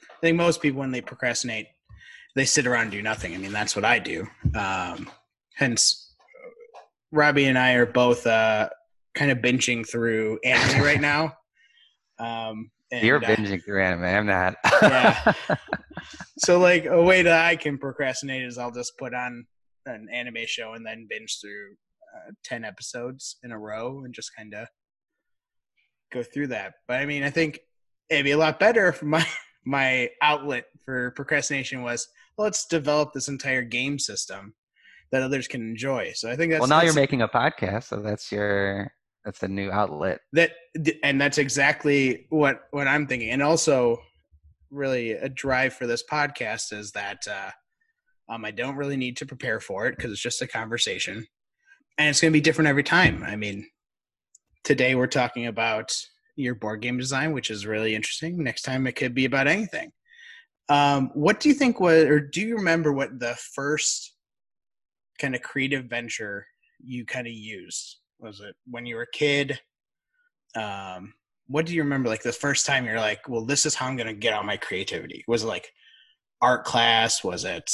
I 0.10 0.20
think 0.22 0.38
most 0.38 0.62
people 0.62 0.80
when 0.80 0.92
they 0.92 1.01
procrastinate, 1.01 1.68
they 2.36 2.46
sit 2.46 2.66
around 2.66 2.84
and 2.84 2.92
do 2.92 3.01
nothing. 3.01 3.36
I 3.36 3.38
mean, 3.38 3.51
that's 3.51 3.75
what 3.75 3.86
I 3.86 4.00
do. 4.00 4.28
Um, 4.56 5.10
hence, 5.56 6.16
Robbie 7.12 7.46
and 7.46 7.58
I 7.58 7.74
are 7.74 7.86
both 7.86 8.25
uh, 8.25 8.70
kind 9.13 9.30
of 9.30 9.40
binging 9.40 9.88
through 9.88 10.40
anime 10.44 10.84
right 10.84 11.01
now. 11.12 11.38
Um, 12.22 12.70
and, 12.92 13.04
You're 13.04 13.18
uh, 13.18 13.28
binging 13.28 13.63
through 13.63 13.82
anime. 13.82 14.04
I'm 14.04 14.25
not. 14.25 14.56
Yeah. 14.82 15.34
so 16.40 16.60
like 16.60 16.86
a 16.86 17.01
way 17.01 17.22
that 17.24 17.46
I 17.46 17.56
can 17.56 17.78
procrastinate 17.78 18.44
is 18.44 18.58
I'll 18.58 18.72
just 18.72 18.98
put 18.98 19.13
on 19.13 19.46
an 19.86 20.08
anime 20.13 20.46
show 20.46 20.74
and 20.74 20.86
then 20.86 21.08
binge 21.10 21.40
through 21.42 21.75
uh, 22.16 22.32
10 22.44 22.63
episodes 22.63 23.38
in 23.44 23.51
a 23.51 23.58
row 23.58 24.04
and 24.04 24.13
just 24.13 24.36
kind 24.36 24.54
of 24.54 24.68
go 26.12 26.22
through 26.22 26.48
that. 26.48 26.74
But 26.88 27.00
I 27.00 27.06
mean, 27.06 27.24
I 27.24 27.30
think 27.30 27.60
it'd 28.10 28.25
be 28.25 28.32
a 28.32 28.38
lot 28.38 28.60
better 28.60 28.88
if 28.90 29.01
my 29.01 29.25
my 29.66 30.10
outlet 30.22 30.66
for 30.84 31.12
procrastination 31.12 31.82
was 31.84 32.08
well, 32.38 32.46
let's 32.46 32.66
develop 32.66 33.13
this 33.13 33.28
entire 33.28 33.62
game 33.62 34.00
system 34.00 34.54
that 35.12 35.22
others 35.22 35.48
can 35.48 35.62
enjoy. 35.62 36.12
So 36.16 36.30
I 36.30 36.36
think 36.36 36.51
that's 36.51 36.62
well, 36.62 36.70
now 36.70 36.78
that's, 36.78 36.86
you're 36.86 37.01
making 37.01 37.22
a 37.22 37.28
podcast, 37.28 37.84
so 37.84 37.98
that's 37.98 38.32
your 38.32 38.92
that's 39.24 39.40
the 39.40 39.48
new 39.48 39.72
outlet. 39.72 40.20
that 40.34 40.51
and 41.04 41.20
that's 41.20 41.38
exactly 41.38 42.28
what 42.30 42.63
what 42.72 42.88
I'm 42.88 43.08
thinking. 43.08 43.30
And 43.30 43.44
also 43.44 44.01
really 44.70 45.12
a 45.12 45.30
drive 45.30 45.74
for 45.74 45.86
this 45.86 46.04
podcast 46.10 46.72
is 46.72 46.92
that 46.92 47.28
uh 47.28 47.51
um, 48.30 48.46
I 48.46 48.51
don't 48.51 48.78
really 48.78 48.96
need 48.96 49.18
to 49.18 49.25
prepare 49.25 49.60
for 49.60 49.88
it 49.88 49.98
because 49.98 50.12
it's 50.12 50.22
just 50.22 50.42
a 50.42 50.48
conversation, 50.48 51.28
and 51.98 52.10
it's 52.10 52.22
going 52.22 52.32
to 52.32 52.38
be 52.38 52.42
different 52.42 52.70
every 52.70 52.84
time. 52.84 53.24
I 53.24 53.36
mean, 53.36 53.68
today 54.63 54.96
we're 54.96 55.08
talking 55.08 55.48
about 55.48 55.94
your 56.38 56.56
board 56.56 56.82
game 56.82 56.98
design, 56.98 57.34
which 57.34 57.51
is 57.51 57.66
really 57.66 57.94
interesting. 57.94 58.42
Next 58.42 58.62
time 58.62 58.88
it 58.88 58.94
could 58.94 59.13
be 59.13 59.25
about 59.25 59.48
anything. 59.48 59.92
Um, 60.70 61.12
what 61.13 61.42
do 61.42 61.50
you 61.50 61.56
think 61.56 61.82
was, 61.82 62.06
or 62.06 62.22
do 62.22 62.40
you 62.40 62.56
remember 62.56 62.94
what 62.94 63.20
the 63.20 63.36
first 63.54 64.16
kind 65.20 65.36
of 65.36 65.42
creative 65.42 65.86
venture 65.86 66.46
you 66.82 67.06
kind 67.06 67.28
of 67.28 67.34
used? 67.34 67.98
Was 68.20 68.40
it 68.40 68.56
when 68.66 68.86
you 68.86 68.96
were 68.96 69.01
a 69.01 69.12
kid? 69.12 69.60
Um, 70.55 71.13
what 71.48 71.65
do 71.65 71.74
you 71.74 71.84
remember? 71.84 72.10
Like 72.10 72.24
the 72.24 72.31
first 72.31 72.65
time 72.65 72.86
you're 72.86 73.00
like, 73.00 73.27
well, 73.27 73.46
this 73.46 73.65
is 73.65 73.75
how 73.75 73.88
I'm 73.88 73.96
going 73.96 74.08
to 74.08 74.13
get 74.13 74.34
out 74.34 74.46
my 74.46 74.58
creativity. 74.58 75.24
Was 75.27 75.43
it 75.43 75.48
like 75.48 75.72
art 76.41 76.65
class? 76.65 77.24
Was 77.24 77.46
it? 77.46 77.70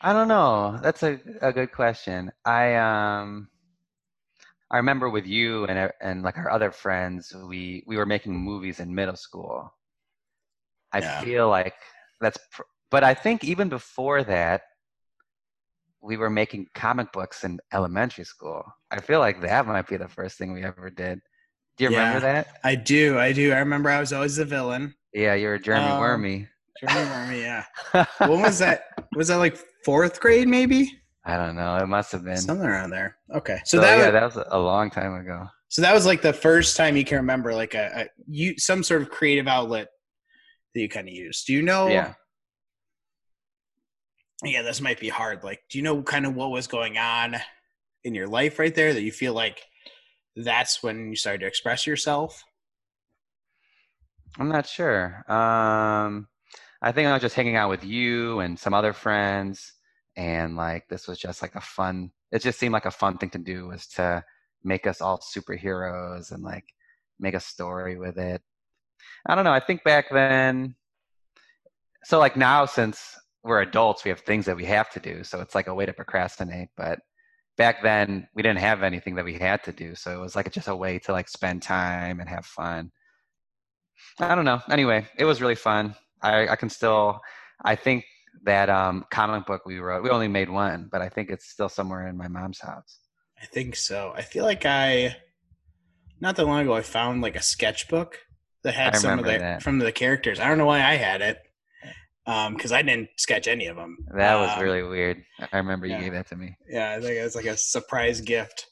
I 0.00 0.12
don't 0.12 0.28
know. 0.28 0.78
That's 0.82 1.02
a 1.02 1.18
a 1.42 1.52
good 1.52 1.72
question. 1.72 2.30
I 2.44 2.74
um 2.76 3.48
I 4.70 4.76
remember 4.76 5.08
with 5.10 5.26
you 5.26 5.64
and 5.64 5.90
and 6.00 6.22
like 6.22 6.36
our 6.38 6.50
other 6.50 6.70
friends, 6.70 7.34
we 7.34 7.82
we 7.86 7.96
were 7.96 8.06
making 8.06 8.36
movies 8.36 8.80
in 8.80 8.94
middle 8.94 9.16
school. 9.16 9.72
I 10.92 11.00
Yeah. 11.00 11.20
feel 11.22 11.48
like 11.48 11.74
that's, 12.20 12.38
pr- 12.52 12.62
but 12.90 13.04
I 13.04 13.12
think 13.14 13.44
even 13.44 13.68
before 13.68 14.24
that, 14.24 14.62
we 16.00 16.16
were 16.16 16.30
making 16.30 16.68
comic 16.74 17.12
books 17.12 17.44
in 17.44 17.58
elementary 17.72 18.24
school. 18.24 18.64
I 18.90 19.00
feel 19.00 19.18
like 19.20 19.40
that 19.42 19.66
might 19.66 19.86
be 19.86 19.96
the 19.96 20.08
first 20.08 20.38
thing 20.38 20.52
we 20.52 20.64
ever 20.64 20.90
did. 20.90 21.20
Do 21.78 21.84
you 21.84 21.90
remember 21.90 22.20
that? 22.20 22.48
I 22.64 22.74
do, 22.74 23.18
I 23.18 23.32
do. 23.32 23.52
I 23.52 23.58
remember 23.58 23.88
I 23.88 24.00
was 24.00 24.12
always 24.12 24.36
the 24.36 24.44
villain. 24.44 24.94
Yeah, 25.14 25.34
you 25.34 25.46
were 25.48 25.58
Jeremy 25.58 25.86
Um, 25.86 26.00
Wormy. 26.00 26.48
Jeremy 26.80 27.10
Wormy, 27.10 27.40
yeah. 27.40 27.64
When 28.18 28.42
was 28.42 28.58
that? 28.58 28.84
Was 29.14 29.28
that 29.28 29.36
like 29.36 29.56
fourth 29.84 30.20
grade, 30.20 30.48
maybe? 30.48 30.92
I 31.24 31.36
don't 31.36 31.56
know. 31.56 31.76
It 31.76 31.86
must 31.86 32.10
have 32.12 32.24
been. 32.24 32.36
Something 32.36 32.66
around 32.66 32.90
there. 32.90 33.16
Okay, 33.34 33.60
so, 33.64 33.76
so 33.76 33.80
that 33.82 33.98
yeah, 33.98 34.04
was, 34.20 34.34
that 34.34 34.42
was 34.42 34.46
a 34.50 34.58
long 34.58 34.90
time 34.90 35.14
ago. 35.14 35.46
so 35.68 35.82
that 35.82 35.94
was 35.94 36.04
like 36.06 36.20
the 36.22 36.32
first 36.32 36.76
time 36.76 36.96
you 36.96 37.04
can 37.04 37.18
remember 37.18 37.54
like 37.54 37.74
a, 37.74 37.90
a 37.94 38.06
you 38.26 38.58
some 38.58 38.82
sort 38.82 39.02
of 39.02 39.10
creative 39.10 39.46
outlet 39.46 39.88
that 40.74 40.80
you 40.80 40.88
kind 40.88 41.06
of 41.08 41.14
used. 41.14 41.46
Do 41.46 41.52
you 41.52 41.62
know? 41.62 41.88
Yeah. 41.88 42.14
yeah, 44.42 44.62
this 44.62 44.80
might 44.80 45.00
be 45.00 45.08
hard. 45.08 45.44
Like, 45.44 45.60
do 45.70 45.78
you 45.78 45.84
know 45.84 46.02
kind 46.02 46.26
of 46.26 46.34
what 46.34 46.50
was 46.50 46.66
going 46.66 46.98
on 46.98 47.36
in 48.04 48.14
your 48.14 48.28
life 48.28 48.58
right 48.58 48.74
there 48.74 48.94
that 48.94 49.02
you 49.02 49.12
feel 49.12 49.32
like 49.34 49.60
that's 50.44 50.82
when 50.82 51.10
you 51.10 51.16
started 51.16 51.40
to 51.40 51.46
express 51.46 51.86
yourself? 51.86 52.44
I'm 54.38 54.48
not 54.48 54.66
sure. 54.66 55.24
Um, 55.30 56.28
I 56.80 56.92
think 56.92 57.08
I 57.08 57.12
was 57.12 57.22
just 57.22 57.34
hanging 57.34 57.56
out 57.56 57.70
with 57.70 57.84
you 57.84 58.40
and 58.40 58.58
some 58.58 58.74
other 58.74 58.92
friends, 58.92 59.72
and 60.16 60.56
like 60.56 60.88
this 60.88 61.08
was 61.08 61.18
just 61.18 61.42
like 61.42 61.54
a 61.54 61.60
fun. 61.60 62.10
It 62.30 62.42
just 62.42 62.58
seemed 62.58 62.72
like 62.72 62.86
a 62.86 62.90
fun 62.90 63.18
thing 63.18 63.30
to 63.30 63.38
do 63.38 63.66
was 63.66 63.86
to 63.88 64.24
make 64.62 64.86
us 64.86 65.00
all 65.00 65.18
superheroes 65.18 66.30
and 66.30 66.42
like 66.42 66.64
make 67.18 67.34
a 67.34 67.40
story 67.40 67.98
with 67.98 68.18
it. 68.18 68.42
I 69.26 69.34
don't 69.34 69.44
know. 69.44 69.52
I 69.52 69.60
think 69.60 69.82
back 69.82 70.06
then. 70.12 70.76
So 72.04 72.18
like 72.18 72.36
now, 72.36 72.64
since 72.66 73.18
we're 73.42 73.62
adults, 73.62 74.04
we 74.04 74.10
have 74.10 74.20
things 74.20 74.46
that 74.46 74.56
we 74.56 74.66
have 74.66 74.90
to 74.90 75.00
do. 75.00 75.24
So 75.24 75.40
it's 75.40 75.54
like 75.54 75.66
a 75.66 75.74
way 75.74 75.86
to 75.86 75.92
procrastinate. 75.92 76.68
But 76.76 77.00
back 77.58 77.82
then, 77.82 78.26
we 78.34 78.42
didn't 78.42 78.60
have 78.60 78.82
anything 78.82 79.16
that 79.16 79.24
we 79.24 79.34
had 79.34 79.62
to 79.64 79.72
do. 79.72 79.94
So 79.94 80.16
it 80.16 80.20
was 80.20 80.34
like 80.34 80.50
just 80.50 80.68
a 80.68 80.76
way 80.76 80.98
to 81.00 81.12
like 81.12 81.28
spend 81.28 81.60
time 81.60 82.20
and 82.20 82.28
have 82.28 82.46
fun. 82.46 82.90
I 84.18 84.34
don't 84.34 84.44
know. 84.44 84.62
Anyway, 84.70 85.06
it 85.18 85.24
was 85.24 85.42
really 85.42 85.56
fun. 85.56 85.94
I, 86.22 86.48
I 86.48 86.56
can 86.56 86.70
still, 86.70 87.20
I 87.62 87.74
think 87.74 88.04
that 88.44 88.70
um, 88.70 89.04
comic 89.10 89.44
book 89.44 89.66
we 89.66 89.80
wrote, 89.80 90.02
we 90.02 90.10
only 90.10 90.28
made 90.28 90.48
one, 90.48 90.88
but 90.90 91.02
I 91.02 91.08
think 91.08 91.30
it's 91.30 91.48
still 91.48 91.68
somewhere 91.68 92.06
in 92.06 92.16
my 92.16 92.28
mom's 92.28 92.60
house. 92.60 93.00
I 93.42 93.46
think 93.46 93.76
so. 93.76 94.12
I 94.16 94.22
feel 94.22 94.44
like 94.44 94.64
I 94.64 95.16
not 96.20 96.36
that 96.36 96.46
long 96.46 96.62
ago 96.62 96.74
I 96.74 96.82
found 96.82 97.22
like 97.22 97.36
a 97.36 97.42
sketchbook 97.42 98.18
that 98.62 98.74
had 98.74 98.96
some 98.96 99.18
of 99.18 99.24
the 99.24 99.38
that. 99.38 99.62
from 99.62 99.78
the 99.78 99.92
characters. 99.92 100.40
I 100.40 100.48
don't 100.48 100.58
know 100.58 100.66
why 100.66 100.78
I 100.78 100.94
had 100.94 101.20
it 101.20 101.38
because 102.50 102.72
I 102.72 102.82
didn't 102.82 103.08
sketch 103.16 103.48
any 103.48 103.66
of 103.68 103.76
them. 103.76 103.96
That 104.14 104.34
was 104.34 104.50
Um, 104.50 104.62
really 104.62 104.82
weird. 104.82 105.24
I 105.50 105.56
remember 105.56 105.86
yeah. 105.86 105.96
you 105.96 106.04
gave 106.04 106.12
that 106.12 106.26
to 106.28 106.36
me. 106.36 106.54
yeah. 106.68 106.92
I 106.92 107.00
think 107.00 107.16
it 107.18 107.22
was 107.24 107.34
like 107.34 107.46
a 107.46 107.56
surprise 107.56 108.20
gift. 108.20 108.66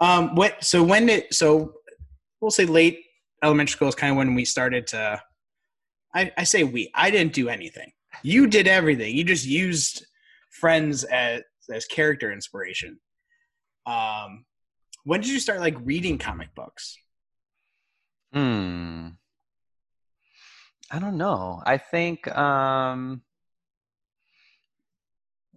Um, 0.00 0.34
what? 0.34 0.64
So 0.64 0.82
when 0.82 1.06
did 1.06 1.24
so 1.32 1.74
we'll 2.40 2.50
say 2.50 2.64
late 2.64 3.00
elementary 3.42 3.72
school 3.72 3.88
is 3.88 3.94
kind 3.94 4.10
of 4.10 4.16
when 4.16 4.34
we 4.34 4.44
started 4.46 4.86
to. 4.88 5.20
I, 6.14 6.32
I 6.38 6.44
say 6.44 6.64
we. 6.64 6.90
I 6.94 7.10
didn't 7.10 7.34
do 7.34 7.48
anything. 7.48 7.92
You 8.22 8.46
did 8.46 8.66
everything. 8.68 9.14
You 9.14 9.24
just 9.24 9.44
used 9.46 10.06
friends 10.50 11.04
as 11.04 11.42
as 11.72 11.84
character 11.86 12.32
inspiration. 12.32 12.98
Um, 13.86 14.46
when 15.04 15.20
did 15.20 15.28
you 15.30 15.40
start 15.40 15.60
like 15.60 15.76
reading 15.84 16.16
comic 16.18 16.54
books? 16.54 16.96
Hmm. 18.32 19.08
I 20.94 21.00
don't 21.00 21.16
know. 21.16 21.60
I 21.66 21.76
think 21.76 22.28
um, 22.36 23.22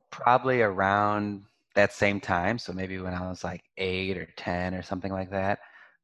probably 0.09 0.63
around 0.63 1.43
that 1.75 1.93
same 1.93 2.19
time. 2.19 2.57
So 2.57 2.73
maybe 2.73 2.97
when 2.97 3.13
I 3.13 3.29
was 3.29 3.43
like 3.43 3.61
eight 3.77 4.17
or 4.17 4.27
10 4.35 4.73
or 4.73 4.81
something 4.81 5.11
like 5.11 5.29
that. 5.29 5.59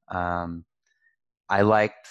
Um, 0.09 0.65
I 1.49 1.63
liked, 1.63 2.09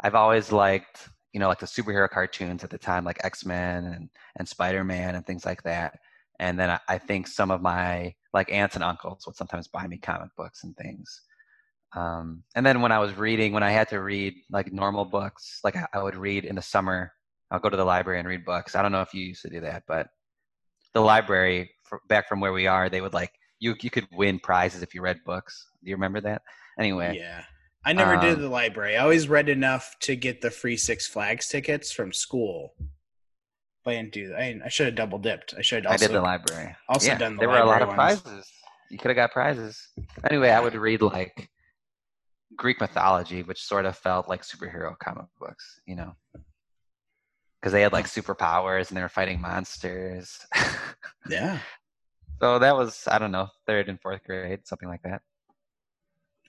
I've 0.00 0.14
always 0.14 0.50
liked, 0.50 1.06
you 1.34 1.40
know, 1.40 1.48
like 1.48 1.58
the 1.58 1.66
superhero 1.66 2.08
cartoons 2.08 2.64
at 2.64 2.70
the 2.70 2.78
time, 2.78 3.04
like 3.04 3.22
X 3.22 3.44
Men 3.44 3.84
and, 3.84 4.08
and 4.36 4.48
Spider 4.48 4.84
Man 4.84 5.16
and 5.16 5.26
things 5.26 5.44
like 5.44 5.62
that. 5.64 5.98
And 6.38 6.58
then 6.58 6.70
I, 6.70 6.80
I 6.88 6.96
think 6.96 7.26
some 7.26 7.50
of 7.50 7.60
my 7.60 8.14
like 8.32 8.50
aunts 8.50 8.74
and 8.74 8.84
uncles 8.84 9.24
would 9.26 9.36
sometimes 9.36 9.68
buy 9.68 9.86
me 9.86 9.98
comic 9.98 10.30
books 10.34 10.64
and 10.64 10.74
things. 10.78 11.25
Um, 11.96 12.42
and 12.54 12.64
then 12.64 12.82
when 12.82 12.92
I 12.92 12.98
was 12.98 13.14
reading, 13.14 13.52
when 13.52 13.62
I 13.62 13.70
had 13.70 13.88
to 13.88 14.00
read 14.00 14.34
like 14.50 14.72
normal 14.72 15.04
books, 15.06 15.60
like 15.64 15.76
I, 15.76 15.86
I 15.94 16.02
would 16.02 16.14
read 16.16 16.44
in 16.44 16.56
the 16.56 16.62
summer, 16.62 17.12
I'll 17.50 17.58
go 17.58 17.70
to 17.70 17.76
the 17.76 17.84
library 17.84 18.18
and 18.18 18.28
read 18.28 18.44
books. 18.44 18.74
I 18.76 18.82
don't 18.82 18.92
know 18.92 19.00
if 19.00 19.14
you 19.14 19.24
used 19.24 19.42
to 19.42 19.50
do 19.50 19.60
that, 19.62 19.84
but 19.88 20.08
the 20.92 21.00
library 21.00 21.70
fr 21.84 21.96
back 22.08 22.28
from 22.28 22.40
where 22.40 22.52
we 22.52 22.66
are, 22.66 22.88
they 22.90 23.00
would 23.00 23.14
like 23.14 23.32
you 23.60 23.74
you 23.80 23.90
could 23.90 24.06
win 24.12 24.38
prizes 24.38 24.82
if 24.82 24.94
you 24.94 25.00
read 25.00 25.18
books. 25.24 25.66
Do 25.82 25.88
you 25.90 25.96
remember 25.96 26.20
that? 26.20 26.42
Anyway, 26.78 27.16
Yeah. 27.18 27.42
I 27.84 27.92
never 27.92 28.16
did 28.16 28.34
Um, 28.34 28.42
the 28.42 28.48
library. 28.48 28.96
I 28.96 29.02
always 29.02 29.28
read 29.28 29.48
enough 29.48 29.96
to 30.00 30.16
get 30.16 30.40
the 30.42 30.50
free 30.50 30.76
Six 30.76 31.06
Flags 31.06 31.48
tickets 31.48 31.92
from 31.92 32.12
school. 32.12 32.74
But 33.84 33.92
I 33.92 33.96
didn't 33.98 34.12
do 34.12 34.28
that. 34.30 34.40
I, 34.40 34.60
I 34.64 34.68
should 34.68 34.86
have 34.86 34.96
double 34.96 35.18
dipped. 35.18 35.54
I 35.56 35.62
should 35.62 35.84
have 35.84 35.92
I 35.94 35.96
did 35.96 36.10
the 36.10 36.20
library. 36.20 36.74
also 36.88 37.06
yeah, 37.06 37.18
done 37.18 37.36
the 37.36 37.40
there 37.40 37.48
were 37.48 37.58
a 37.58 37.64
lot 37.64 37.82
of 37.82 37.88
ones. 37.88 38.20
prizes. 38.20 38.50
You 38.90 38.98
could 38.98 39.08
have 39.10 39.16
got 39.16 39.30
prizes. 39.32 39.80
Anyway, 40.28 40.50
I 40.50 40.60
would 40.60 40.74
read 40.74 41.00
like 41.00 41.48
Greek 42.56 42.80
mythology, 42.80 43.42
which 43.42 43.62
sort 43.62 43.86
of 43.86 43.96
felt 43.96 44.28
like 44.28 44.42
superhero 44.42 44.98
comic 44.98 45.26
books, 45.38 45.80
you 45.86 45.94
know, 45.96 46.14
because 47.60 47.72
they 47.72 47.82
had 47.82 47.92
like 47.92 48.06
superpowers 48.06 48.88
and 48.88 48.96
they 48.96 49.02
were 49.02 49.08
fighting 49.08 49.40
monsters. 49.40 50.38
Yeah. 51.28 51.58
so 52.40 52.60
that 52.60 52.76
was 52.76 53.02
I 53.10 53.18
don't 53.18 53.32
know 53.32 53.48
third 53.66 53.88
and 53.88 54.00
fourth 54.00 54.22
grade, 54.22 54.60
something 54.64 54.88
like 54.88 55.02
that. 55.02 55.22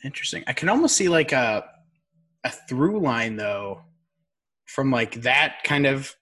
Interesting. 0.03 0.43
I 0.45 0.53
can 0.53 0.69
almost 0.69 0.95
see 0.95 1.09
like 1.09 1.31
a 1.31 1.65
a 2.43 2.51
through 2.51 2.99
line 2.99 3.37
though 3.37 3.81
from 4.65 4.91
like 4.91 5.21
that 5.23 5.63
kind 5.63 5.87
of 5.87 6.15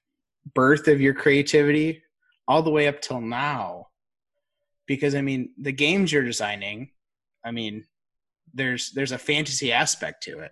birth 0.54 0.88
of 0.88 1.02
your 1.02 1.14
creativity 1.14 2.02
all 2.48 2.62
the 2.62 2.70
way 2.72 2.88
up 2.88 3.02
till 3.02 3.20
now. 3.20 3.88
Because 4.88 5.16
I 5.16 5.22
mean, 5.22 5.50
the 5.60 5.74
games 5.74 6.14
you're 6.14 6.24
designing, 6.24 6.92
I 7.44 7.52
mean, 7.52 7.86
there's 8.56 8.92
there's 8.92 9.12
a 9.12 9.18
fantasy 9.18 9.72
aspect 9.72 10.24
to 10.24 10.40
it. 10.40 10.52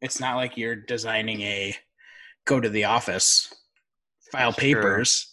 It's 0.00 0.20
not 0.20 0.36
like 0.36 0.56
you're 0.56 0.76
designing 0.76 1.40
a 1.42 1.74
go 2.44 2.60
to 2.60 2.68
the 2.68 2.84
office, 2.84 3.52
file 4.30 4.52
papers. 4.52 5.32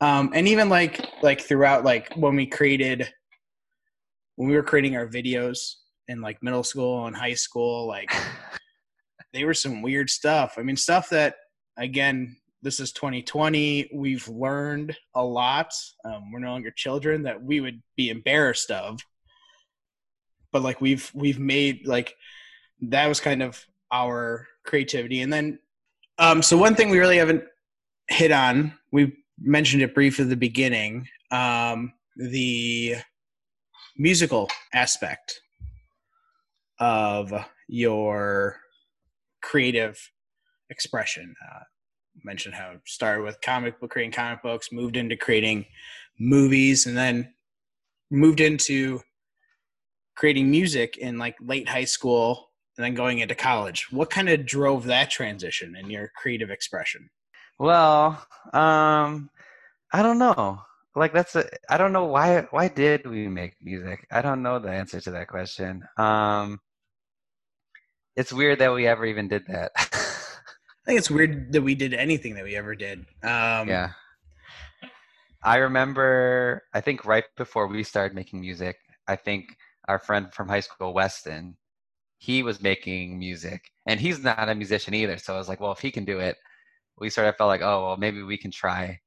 um, 0.00 0.32
and 0.34 0.48
even 0.48 0.68
like 0.68 1.06
like 1.22 1.40
throughout 1.40 1.84
like 1.84 2.12
when 2.14 2.36
we 2.36 2.46
created 2.46 3.08
when 4.34 4.48
we 4.48 4.56
were 4.56 4.62
creating 4.62 4.96
our 4.96 5.06
videos 5.06 5.74
in 6.08 6.20
like 6.20 6.42
middle 6.42 6.62
school 6.64 7.06
and 7.06 7.16
high 7.16 7.34
school 7.34 7.86
like 7.86 8.12
they 9.32 9.44
were 9.44 9.54
some 9.54 9.82
weird 9.82 10.10
stuff. 10.10 10.56
I 10.58 10.62
mean 10.62 10.76
stuff 10.76 11.08
that 11.10 11.36
again 11.78 12.36
this 12.62 12.80
is 12.80 12.90
2020 12.92 13.90
we've 13.94 14.26
learned 14.28 14.96
a 15.14 15.24
lot. 15.24 15.72
Um, 16.04 16.32
we're 16.32 16.40
no 16.40 16.50
longer 16.50 16.72
children 16.72 17.22
that 17.22 17.40
we 17.40 17.60
would 17.60 17.80
be 17.96 18.10
embarrassed 18.10 18.70
of 18.70 18.98
but 20.52 20.62
like 20.62 20.80
we've 20.80 21.10
we've 21.14 21.38
made 21.38 21.86
like 21.86 22.16
that 22.80 23.06
was 23.06 23.20
kind 23.20 23.42
of 23.42 23.64
our 23.92 24.46
creativity. 24.64 25.20
And 25.20 25.32
then 25.32 25.58
um 26.18 26.42
so 26.42 26.56
one 26.56 26.74
thing 26.74 26.90
we 26.90 26.98
really 26.98 27.18
haven't 27.18 27.44
hit 28.08 28.32
on 28.32 28.72
we 28.92 29.16
mentioned 29.38 29.82
it 29.82 29.94
briefly 29.94 30.24
at 30.24 30.28
the 30.28 30.36
beginning 30.36 31.08
um 31.30 31.92
the 32.16 32.96
musical 33.96 34.48
aspect 34.72 35.40
of 36.78 37.32
your 37.68 38.58
creative 39.42 40.10
expression. 40.70 41.34
Uh, 41.50 41.60
mentioned 42.24 42.54
how 42.54 42.70
it 42.70 42.80
started 42.86 43.22
with 43.22 43.40
comic 43.40 43.78
book 43.78 43.90
creating 43.90 44.12
comic 44.12 44.42
books 44.42 44.72
moved 44.72 44.96
into 44.96 45.16
creating 45.16 45.66
movies 46.18 46.86
and 46.86 46.96
then 46.96 47.32
moved 48.10 48.40
into 48.40 49.00
creating 50.16 50.50
music 50.50 50.96
in 50.96 51.18
like 51.18 51.36
late 51.40 51.68
high 51.68 51.84
school 51.84 52.50
and 52.76 52.84
then 52.84 52.94
going 52.94 53.20
into 53.20 53.34
college. 53.34 53.92
What 53.92 54.10
kind 54.10 54.28
of 54.28 54.44
drove 54.44 54.84
that 54.84 55.10
transition 55.10 55.76
in 55.76 55.90
your 55.90 56.10
creative 56.16 56.50
expression? 56.50 57.10
Well 57.58 58.26
um 58.52 59.30
i 59.92 60.02
don't 60.02 60.18
know. 60.18 60.60
Like 60.94 61.12
that's 61.12 61.36
a 61.36 61.48
i 61.68 61.76
don't 61.76 61.92
know 61.92 62.06
why 62.06 62.46
why 62.50 62.68
did 62.68 63.06
we 63.06 63.28
make 63.28 63.54
music? 63.62 64.06
I 64.10 64.22
don't 64.22 64.42
know 64.42 64.58
the 64.58 64.70
answer 64.70 65.00
to 65.00 65.10
that 65.12 65.28
question. 65.28 65.84
Um 65.96 66.60
it's 68.16 68.32
weird 68.32 68.58
that 68.60 68.72
we 68.72 68.86
ever 68.86 69.04
even 69.04 69.28
did 69.28 69.46
that. 69.48 69.72
I 69.76 70.86
think 70.86 70.98
it's 70.98 71.10
weird 71.10 71.52
that 71.52 71.62
we 71.62 71.74
did 71.74 71.92
anything 71.92 72.34
that 72.36 72.44
we 72.44 72.56
ever 72.56 72.74
did. 72.74 73.00
Um 73.22 73.68
yeah. 73.68 73.90
I 75.42 75.56
remember 75.56 76.62
i 76.74 76.80
think 76.80 77.04
right 77.04 77.24
before 77.36 77.68
we 77.68 77.84
started 77.84 78.14
making 78.14 78.40
music 78.40 78.76
i 79.06 79.14
think 79.14 79.56
our 79.88 79.98
friend 79.98 80.32
from 80.32 80.48
high 80.48 80.60
school 80.60 80.94
weston 80.94 81.56
he 82.18 82.42
was 82.42 82.62
making 82.62 83.18
music 83.18 83.70
and 83.86 84.00
he's 84.00 84.22
not 84.22 84.48
a 84.48 84.54
musician 84.54 84.94
either 84.94 85.18
so 85.18 85.34
i 85.34 85.38
was 85.38 85.48
like 85.48 85.60
well 85.60 85.72
if 85.72 85.80
he 85.80 85.90
can 85.90 86.04
do 86.04 86.18
it 86.18 86.36
we 86.98 87.10
sort 87.10 87.28
of 87.28 87.36
felt 87.36 87.48
like 87.48 87.62
oh 87.62 87.86
well 87.86 87.96
maybe 87.96 88.22
we 88.22 88.38
can 88.38 88.50
try 88.50 88.98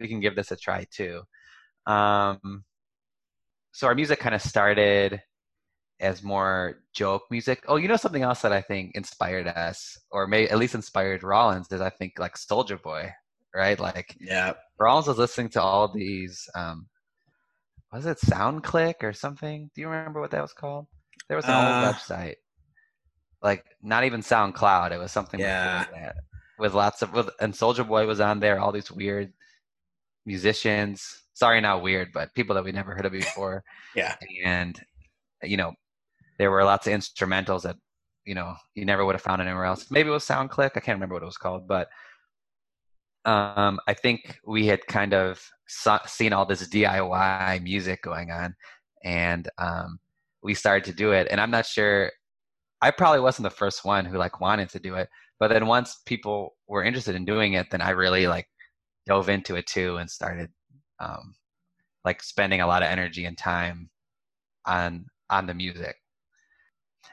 we 0.00 0.08
can 0.08 0.20
give 0.20 0.34
this 0.34 0.50
a 0.50 0.56
try 0.56 0.84
too 0.90 1.22
um, 1.86 2.64
so 3.72 3.86
our 3.86 3.94
music 3.94 4.18
kind 4.20 4.34
of 4.34 4.42
started 4.42 5.20
as 6.00 6.22
more 6.22 6.82
joke 6.92 7.22
music. 7.30 7.64
Oh, 7.68 7.76
you 7.76 7.88
know 7.88 7.96
something 7.96 8.22
else 8.22 8.42
that 8.42 8.52
I 8.52 8.60
think 8.60 8.92
inspired 8.94 9.46
us, 9.48 9.98
or 10.10 10.26
may 10.26 10.48
at 10.48 10.58
least 10.58 10.74
inspired 10.74 11.22
Rollins, 11.22 11.70
is 11.70 11.80
I 11.80 11.90
think 11.90 12.18
like 12.18 12.36
Soulja 12.36 12.80
Boy, 12.80 13.12
right? 13.54 13.78
Like, 13.78 14.16
yeah, 14.20 14.54
Rollins 14.78 15.08
was 15.08 15.18
listening 15.18 15.50
to 15.50 15.62
all 15.62 15.92
these. 15.92 16.48
Um, 16.54 16.86
was 17.94 18.06
it 18.06 18.18
SoundClick 18.18 19.02
or 19.02 19.12
something? 19.12 19.70
Do 19.74 19.80
you 19.80 19.88
remember 19.88 20.20
what 20.20 20.32
that 20.32 20.42
was 20.42 20.52
called? 20.52 20.86
There 21.28 21.36
was 21.36 21.46
an 21.46 21.52
uh, 21.52 21.86
old 21.86 21.94
website, 21.94 22.36
like 23.42 23.64
not 23.82 24.04
even 24.04 24.20
SoundCloud. 24.20 24.92
It 24.92 24.98
was 24.98 25.12
something 25.12 25.40
yeah. 25.40 25.78
like 25.78 26.02
that, 26.02 26.16
with 26.58 26.74
lots 26.74 27.02
of 27.02 27.12
with, 27.12 27.30
and 27.40 27.54
Soulja 27.54 27.86
Boy 27.86 28.06
was 28.06 28.20
on 28.20 28.40
there. 28.40 28.58
All 28.58 28.72
these 28.72 28.90
weird 28.90 29.32
musicians 30.26 31.22
sorry 31.34 31.60
not 31.60 31.82
weird 31.82 32.08
but 32.12 32.34
people 32.34 32.54
that 32.54 32.64
we 32.64 32.72
never 32.72 32.94
heard 32.94 33.04
of 33.04 33.12
before 33.12 33.62
yeah 33.94 34.16
and 34.44 34.80
you 35.42 35.56
know 35.56 35.72
there 36.38 36.50
were 36.50 36.64
lots 36.64 36.86
of 36.86 36.92
instrumentals 36.92 37.62
that 37.62 37.76
you 38.24 38.34
know 38.34 38.54
you 38.74 38.84
never 38.84 39.04
would 39.04 39.14
have 39.14 39.22
found 39.22 39.42
anywhere 39.42 39.64
else 39.64 39.90
maybe 39.90 40.08
it 40.08 40.12
was 40.12 40.26
soundclick 40.26 40.70
i 40.76 40.80
can't 40.80 40.96
remember 40.96 41.14
what 41.14 41.22
it 41.22 41.26
was 41.26 41.36
called 41.36 41.68
but 41.68 41.88
um, 43.24 43.78
i 43.86 43.94
think 43.94 44.38
we 44.46 44.66
had 44.66 44.86
kind 44.86 45.14
of 45.14 45.42
seen 46.06 46.32
all 46.32 46.46
this 46.46 46.68
diy 46.68 47.62
music 47.62 48.02
going 48.02 48.30
on 48.30 48.54
and 49.04 49.48
um, 49.58 49.98
we 50.42 50.54
started 50.54 50.84
to 50.84 50.92
do 50.92 51.12
it 51.12 51.26
and 51.30 51.40
i'm 51.40 51.50
not 51.50 51.66
sure 51.66 52.10
i 52.82 52.90
probably 52.90 53.20
wasn't 53.20 53.44
the 53.44 53.50
first 53.50 53.84
one 53.84 54.04
who 54.04 54.18
like 54.18 54.40
wanted 54.40 54.68
to 54.68 54.78
do 54.78 54.94
it 54.94 55.08
but 55.40 55.48
then 55.48 55.66
once 55.66 56.02
people 56.06 56.54
were 56.68 56.84
interested 56.84 57.14
in 57.14 57.24
doing 57.24 57.54
it 57.54 57.66
then 57.70 57.80
i 57.80 57.90
really 57.90 58.26
like 58.26 58.46
dove 59.06 59.28
into 59.28 59.56
it 59.56 59.66
too 59.66 59.96
and 59.96 60.10
started 60.10 60.50
um, 61.00 61.34
like 62.04 62.22
spending 62.22 62.60
a 62.60 62.66
lot 62.66 62.82
of 62.82 62.88
energy 62.88 63.24
and 63.24 63.36
time 63.36 63.90
on 64.66 65.06
on 65.30 65.46
the 65.46 65.54
music. 65.54 65.96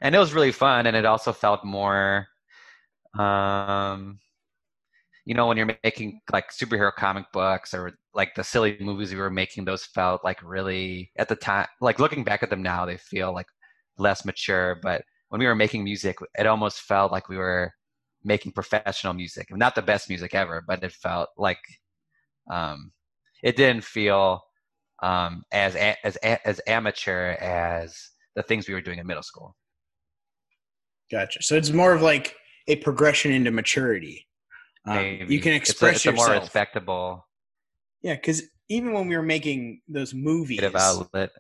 And 0.01 0.15
it 0.15 0.19
was 0.19 0.33
really 0.33 0.51
fun 0.51 0.87
and 0.87 0.95
it 0.95 1.05
also 1.05 1.31
felt 1.31 1.63
more 1.63 2.27
um 3.17 4.19
you 5.31 5.35
know 5.35 5.47
when 5.47 5.55
you're 5.55 5.77
making 5.81 6.19
like 6.33 6.51
superhero 6.51 6.91
comic 6.93 7.23
books 7.31 7.73
or 7.73 7.93
like 8.13 8.35
the 8.35 8.43
silly 8.43 8.75
movies 8.81 9.11
we 9.13 9.17
were 9.17 9.29
making 9.29 9.63
those 9.63 9.85
felt 9.85 10.19
like 10.25 10.43
really 10.43 11.09
at 11.17 11.29
the 11.29 11.37
time 11.37 11.67
like 11.79 11.99
looking 11.99 12.25
back 12.25 12.43
at 12.43 12.49
them 12.49 12.61
now 12.61 12.85
they 12.85 12.97
feel 12.97 13.33
like 13.33 13.47
less 13.97 14.25
mature 14.25 14.77
but 14.83 15.01
when 15.29 15.39
we 15.39 15.47
were 15.47 15.55
making 15.55 15.85
music 15.85 16.17
it 16.37 16.45
almost 16.45 16.81
felt 16.81 17.13
like 17.13 17.29
we 17.29 17.37
were 17.37 17.71
making 18.25 18.51
professional 18.51 19.13
music 19.13 19.47
not 19.55 19.73
the 19.73 19.81
best 19.81 20.09
music 20.09 20.35
ever 20.35 20.65
but 20.67 20.83
it 20.83 20.91
felt 20.91 21.29
like 21.37 21.61
um 22.51 22.91
it 23.41 23.55
didn't 23.55 23.85
feel 23.85 24.41
um, 25.01 25.43
as 25.53 25.77
as 26.03 26.17
as 26.17 26.59
amateur 26.67 27.31
as 27.39 27.95
the 28.35 28.43
things 28.43 28.67
we 28.67 28.73
were 28.73 28.81
doing 28.81 28.99
in 28.99 29.07
middle 29.07 29.23
school. 29.23 29.55
Gotcha. 31.09 31.41
So 31.41 31.55
it's 31.55 31.71
more 31.71 31.93
of 31.93 32.01
like 32.01 32.35
a 32.67 32.75
progression 32.75 33.31
into 33.31 33.49
maturity. 33.49 34.27
Um, 34.85 35.25
you 35.27 35.39
can 35.39 35.53
express 35.53 35.97
it's 35.97 36.05
a, 36.05 36.09
it's 36.09 36.17
yourself. 36.17 36.27
a 36.27 36.31
more 36.31 36.41
respectable. 36.41 37.27
Yeah, 38.01 38.15
because 38.15 38.43
even 38.69 38.93
when 38.93 39.07
we 39.07 39.15
were 39.15 39.23
making 39.23 39.81
those 39.87 40.13
movies, 40.13 40.61
outlet. 40.63 41.31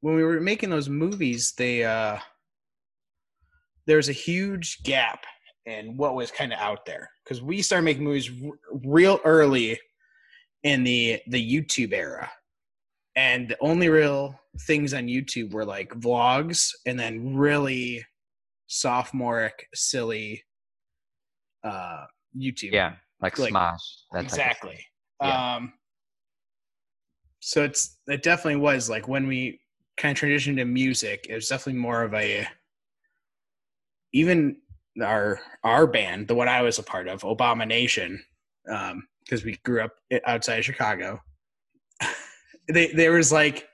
when 0.00 0.14
we 0.14 0.24
were 0.24 0.40
making 0.40 0.70
those 0.70 0.88
movies, 0.88 1.52
they 1.56 1.84
uh, 1.84 2.18
there 3.86 3.96
was 3.96 4.08
a 4.08 4.12
huge 4.12 4.82
gap 4.84 5.24
in 5.66 5.96
what 5.96 6.14
was 6.14 6.30
kind 6.30 6.52
of 6.52 6.58
out 6.58 6.86
there 6.86 7.10
because 7.24 7.42
we 7.42 7.62
started 7.62 7.84
making 7.84 8.04
movies 8.04 8.30
r- 8.44 8.80
real 8.84 9.20
early 9.24 9.78
in 10.62 10.84
the 10.84 11.20
the 11.28 11.62
YouTube 11.62 11.92
era. 11.92 12.30
And 13.14 13.48
the 13.48 13.58
only 13.60 13.90
real 13.90 14.40
things 14.60 14.94
on 14.94 15.06
YouTube 15.06 15.52
were 15.52 15.66
like 15.66 15.90
vlogs 15.90 16.70
and 16.86 16.98
then 16.98 17.36
really 17.36 18.04
sophomoric, 18.68 19.66
silly 19.74 20.42
uh 21.64 22.04
YouTube. 22.36 22.72
Yeah, 22.72 22.94
like, 23.20 23.38
like 23.38 23.52
Smosh. 23.52 23.78
exactly. 24.14 24.84
Yeah. 25.20 25.56
Um 25.56 25.72
so 27.40 27.64
it's 27.64 27.98
it 28.06 28.22
definitely 28.22 28.60
was 28.60 28.88
like 28.88 29.08
when 29.08 29.26
we 29.26 29.60
kind 29.96 30.16
of 30.16 30.22
transitioned 30.22 30.56
to 30.56 30.64
music, 30.64 31.26
it 31.28 31.34
was 31.34 31.48
definitely 31.48 31.80
more 31.80 32.02
of 32.02 32.14
a 32.14 32.46
even 34.12 34.56
our 35.02 35.40
our 35.64 35.86
band, 35.86 36.28
the 36.28 36.34
one 36.34 36.48
I 36.48 36.62
was 36.62 36.78
a 36.78 36.82
part 36.82 37.08
of, 37.08 37.24
Abomination, 37.24 38.22
um, 38.68 39.06
because 39.24 39.44
we 39.44 39.58
grew 39.64 39.82
up 39.82 39.92
outside 40.26 40.58
of 40.58 40.64
Chicago. 40.64 41.20
they, 42.68 42.88
there 42.88 43.12
was 43.12 43.32
like, 43.32 43.66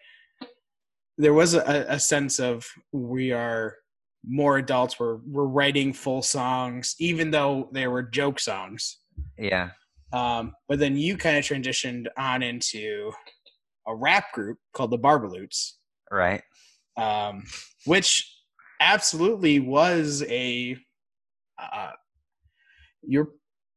there 1.17 1.35
was 1.35 1.55
a, 1.55 1.87
a 1.89 1.99
sense 1.99 2.39
of 2.39 2.67
we 2.93 3.33
are 3.33 3.77
more 4.27 4.59
adults. 4.59 4.99
We're 4.99 5.17
we're 5.27 5.45
writing 5.45 5.93
full 5.93 6.23
songs, 6.23 6.95
even 6.99 7.31
though 7.31 7.69
they 7.73 7.87
were 7.87 8.03
joke 8.03 8.41
songs. 8.41 8.99
Yeah. 9.37 9.71
Um, 10.13 10.55
but 10.69 10.79
then 10.79 10.97
you 10.97 11.17
kind 11.17 11.37
of 11.37 11.45
transitioned 11.45 12.07
on 12.17 12.43
into 12.43 13.13
a 13.87 13.95
rap 13.95 14.33
group 14.33 14.59
called 14.73 14.91
the 14.91 14.99
Barbaloots. 14.99 15.73
Right. 16.11 16.43
Um, 16.97 17.45
which 17.85 18.35
absolutely 18.81 19.61
was 19.61 20.23
a 20.29 20.77
uh, 21.61 21.91
you're 23.03 23.31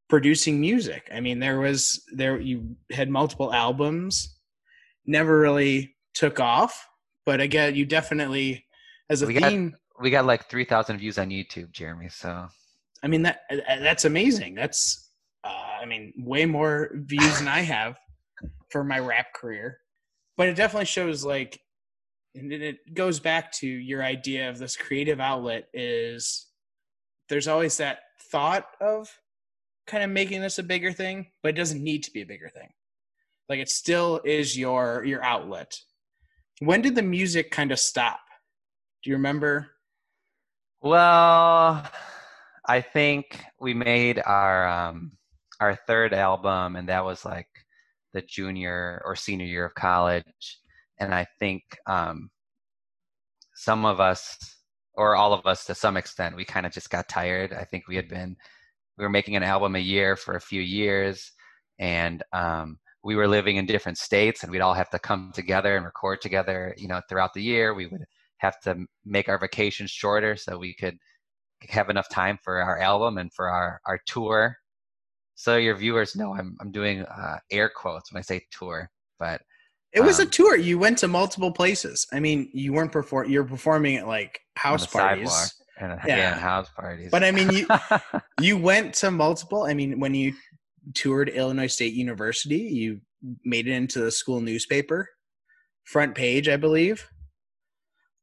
producing 0.10 0.60
music. 0.60 1.10
I 1.13 1.19
mean, 1.19 1.39
there 1.39 1.60
was 1.60 2.04
there 2.13 2.39
you 2.39 2.75
had 2.91 3.10
multiple 3.10 3.54
albums, 3.54 4.38
never 5.06 5.39
really 5.39 5.95
took 6.13 6.39
off, 6.39 6.88
but 7.25 7.39
again, 7.41 7.75
you 7.75 7.86
definitely 7.86 8.65
as 9.10 9.21
a 9.21 9.27
we 9.27 9.39
theme. 9.39 9.69
Got, 9.69 9.80
we 10.01 10.09
got 10.09 10.25
like 10.25 10.49
three 10.49 10.65
thousand 10.65 10.97
views 10.97 11.17
on 11.17 11.29
YouTube, 11.29 11.71
Jeremy. 11.71 12.09
So 12.09 12.47
I 13.03 13.07
mean 13.07 13.21
that 13.23 13.41
that's 13.67 14.05
amazing. 14.05 14.55
That's 14.55 15.09
uh, 15.43 15.79
I 15.81 15.85
mean 15.85 16.13
way 16.17 16.45
more 16.45 16.91
views 16.93 17.39
than 17.39 17.47
I 17.47 17.61
have 17.61 17.97
for 18.69 18.83
my 18.83 18.99
rap 18.99 19.33
career, 19.33 19.79
but 20.37 20.47
it 20.47 20.55
definitely 20.55 20.85
shows 20.85 21.23
like, 21.23 21.59
and 22.35 22.51
it 22.51 22.93
goes 22.93 23.19
back 23.19 23.51
to 23.53 23.67
your 23.67 24.03
idea 24.03 24.49
of 24.49 24.57
this 24.57 24.75
creative 24.75 25.19
outlet 25.19 25.67
is 25.73 26.47
there's 27.29 27.47
always 27.47 27.77
that 27.77 27.99
thought 28.31 28.65
of 28.79 29.09
kind 29.87 30.03
of 30.03 30.09
making 30.09 30.41
this 30.41 30.59
a 30.59 30.63
bigger 30.63 30.91
thing, 30.91 31.27
but 31.43 31.49
it 31.49 31.57
doesn't 31.57 31.83
need 31.83 32.03
to 32.03 32.11
be 32.11 32.21
a 32.21 32.25
bigger 32.25 32.49
thing. 32.49 32.69
Like 33.49 33.59
it 33.59 33.69
still 33.69 34.21
is 34.23 34.57
your 34.57 35.03
your 35.05 35.23
outlet. 35.23 35.75
When 36.59 36.81
did 36.81 36.95
the 36.95 37.01
music 37.01 37.51
kind 37.51 37.71
of 37.71 37.79
stop? 37.79 38.19
Do 39.03 39.09
you 39.09 39.15
remember? 39.15 39.70
Well, 40.81 41.87
I 42.67 42.81
think 42.81 43.43
we 43.59 43.73
made 43.73 44.19
our 44.25 44.67
um, 44.67 45.11
our 45.59 45.75
third 45.75 46.13
album, 46.13 46.75
and 46.75 46.89
that 46.89 47.05
was 47.05 47.23
like 47.23 47.47
the 48.13 48.21
junior 48.23 49.01
or 49.05 49.15
senior 49.15 49.45
year 49.45 49.65
of 49.65 49.75
college. 49.75 50.59
And 50.99 51.13
I 51.13 51.27
think 51.39 51.63
um, 51.87 52.29
some 53.55 53.85
of 53.85 53.99
us, 53.99 54.37
or 54.95 55.15
all 55.15 55.33
of 55.33 55.45
us 55.45 55.65
to 55.65 55.75
some 55.75 55.97
extent, 55.97 56.35
we 56.35 56.45
kind 56.45 56.65
of 56.65 56.71
just 56.73 56.89
got 56.89 57.07
tired. 57.07 57.53
I 57.53 57.63
think 57.63 57.87
we 57.87 57.95
had 57.95 58.09
been 58.09 58.35
we 58.97 59.03
were 59.03 59.09
making 59.09 59.35
an 59.35 59.43
album 59.43 59.75
a 59.75 59.79
year 59.79 60.15
for 60.15 60.35
a 60.35 60.41
few 60.41 60.61
years, 60.61 61.31
and 61.79 62.23
um, 62.33 62.79
we 63.03 63.15
were 63.15 63.27
living 63.27 63.57
in 63.57 63.67
different 63.67 63.99
states, 63.99 64.43
and 64.43 64.51
we'd 64.51 64.61
all 64.61 64.73
have 64.73 64.89
to 64.91 64.99
come 64.99 65.31
together 65.35 65.75
and 65.75 65.85
record 65.85 66.21
together. 66.21 66.73
You 66.77 66.87
know, 66.87 67.01
throughout 67.07 67.33
the 67.35 67.43
year, 67.43 67.73
we 67.75 67.87
would 67.87 68.05
have 68.41 68.60
to 68.62 68.86
make 69.06 69.30
our 69.30 69.38
vacations 69.38 69.91
shorter 69.91 70.36
so 70.36 70.58
we 70.58 70.73
could 70.73 70.97
have 71.69 71.89
enough 71.89 72.10
time 72.10 72.39
for 72.43 72.60
our 72.60 72.80
album 72.80 73.17
and 73.19 73.32
for 73.34 73.49
our, 73.49 73.80
our 73.86 73.99
tour. 74.08 74.58
So 75.36 75.58
your 75.58 75.75
viewers 75.75 76.15
know 76.15 76.36
I'm 76.36 76.58
I'm 76.60 76.71
doing 76.71 77.01
uh, 77.01 77.38
air 77.51 77.71
quotes 77.73 78.12
when 78.12 78.19
I 78.19 78.21
say 78.21 78.41
tour, 78.51 78.89
but 79.17 79.41
it 79.93 80.01
was 80.01 80.19
um, 80.19 80.27
a 80.27 80.30
tour. 80.30 80.56
You 80.56 80.77
went 80.77 80.97
to 80.99 81.08
multiple 81.08 81.51
places. 81.51 82.06
I 82.12 82.19
mean, 82.19 82.49
you 82.54 82.73
weren't 82.73 82.91
perform. 82.91 83.30
You're 83.30 83.43
performing 83.43 83.97
at 83.97 84.08
like 84.08 84.39
house 84.56 84.86
parties. 84.86 85.56
And, 85.80 85.99
yeah. 86.06 86.17
yeah, 86.17 86.34
house 86.36 86.69
parties. 86.75 87.10
But 87.12 87.23
I 87.23 87.32
mean, 87.32 87.49
you 87.49 87.67
you 88.41 88.58
went 88.58 88.93
to 88.95 89.10
multiple. 89.10 89.63
I 89.63 89.73
mean, 89.73 89.99
when 89.99 90.13
you 90.13 90.34
toured 90.93 91.30
Illinois 91.30 91.67
State 91.67 91.93
University, 91.93 92.58
you 92.58 93.01
made 93.43 93.67
it 93.67 93.71
into 93.71 93.99
the 93.99 94.12
school 94.12 94.41
newspaper, 94.41 95.10
front 95.86 96.13
page, 96.13 96.47
I 96.47 96.58
believe. 96.58 97.08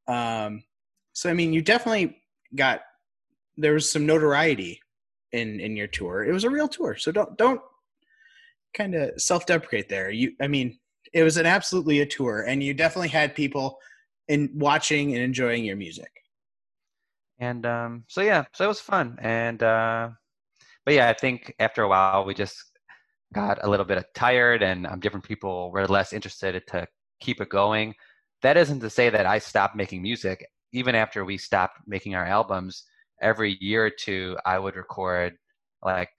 Um, 0.08 0.64
so 1.12 1.30
I 1.30 1.34
mean, 1.34 1.52
you 1.52 1.62
definitely 1.62 2.22
got 2.54 2.80
there 3.56 3.74
was 3.74 3.90
some 3.90 4.06
notoriety 4.06 4.80
in 5.32 5.60
in 5.60 5.76
your 5.76 5.86
tour. 5.86 6.24
It 6.24 6.32
was 6.32 6.44
a 6.44 6.50
real 6.50 6.68
tour, 6.68 6.96
so 6.96 7.12
don't 7.12 7.36
don't 7.36 7.60
kind 8.74 8.94
of 8.94 9.20
self 9.20 9.46
deprecate 9.46 9.88
there. 9.88 10.10
You, 10.10 10.32
I 10.40 10.48
mean, 10.48 10.78
it 11.12 11.22
was 11.22 11.36
an 11.36 11.46
absolutely 11.46 12.00
a 12.00 12.06
tour, 12.06 12.44
and 12.46 12.62
you 12.62 12.74
definitely 12.74 13.08
had 13.08 13.34
people 13.34 13.78
in 14.28 14.50
watching 14.54 15.14
and 15.14 15.22
enjoying 15.22 15.64
your 15.64 15.76
music. 15.76 16.10
And 17.38 17.64
um, 17.66 18.04
so 18.08 18.20
yeah, 18.20 18.44
so 18.52 18.64
it 18.64 18.68
was 18.68 18.80
fun, 18.80 19.18
and 19.20 19.62
uh, 19.62 20.10
but 20.84 20.94
yeah, 20.94 21.08
I 21.08 21.12
think 21.12 21.54
after 21.58 21.82
a 21.82 21.88
while 21.88 22.24
we 22.24 22.34
just 22.34 22.56
got 23.34 23.58
a 23.62 23.68
little 23.68 23.86
bit 23.86 24.04
tired, 24.14 24.62
and 24.62 24.86
um, 24.86 25.00
different 25.00 25.24
people 25.24 25.70
were 25.70 25.86
less 25.86 26.12
interested 26.12 26.62
to 26.68 26.86
keep 27.20 27.40
it 27.40 27.48
going. 27.48 27.94
That 28.42 28.56
isn't 28.56 28.80
to 28.80 28.90
say 28.90 29.10
that 29.10 29.26
I 29.26 29.38
stopped 29.38 29.76
making 29.76 30.02
music. 30.02 30.46
Even 30.72 30.94
after 30.94 31.24
we 31.24 31.38
stopped 31.38 31.78
making 31.86 32.14
our 32.14 32.26
albums, 32.26 32.84
every 33.20 33.56
year 33.60 33.86
or 33.86 33.90
two 33.90 34.36
I 34.44 34.58
would 34.58 34.76
record 34.76 35.34
like 35.82 36.10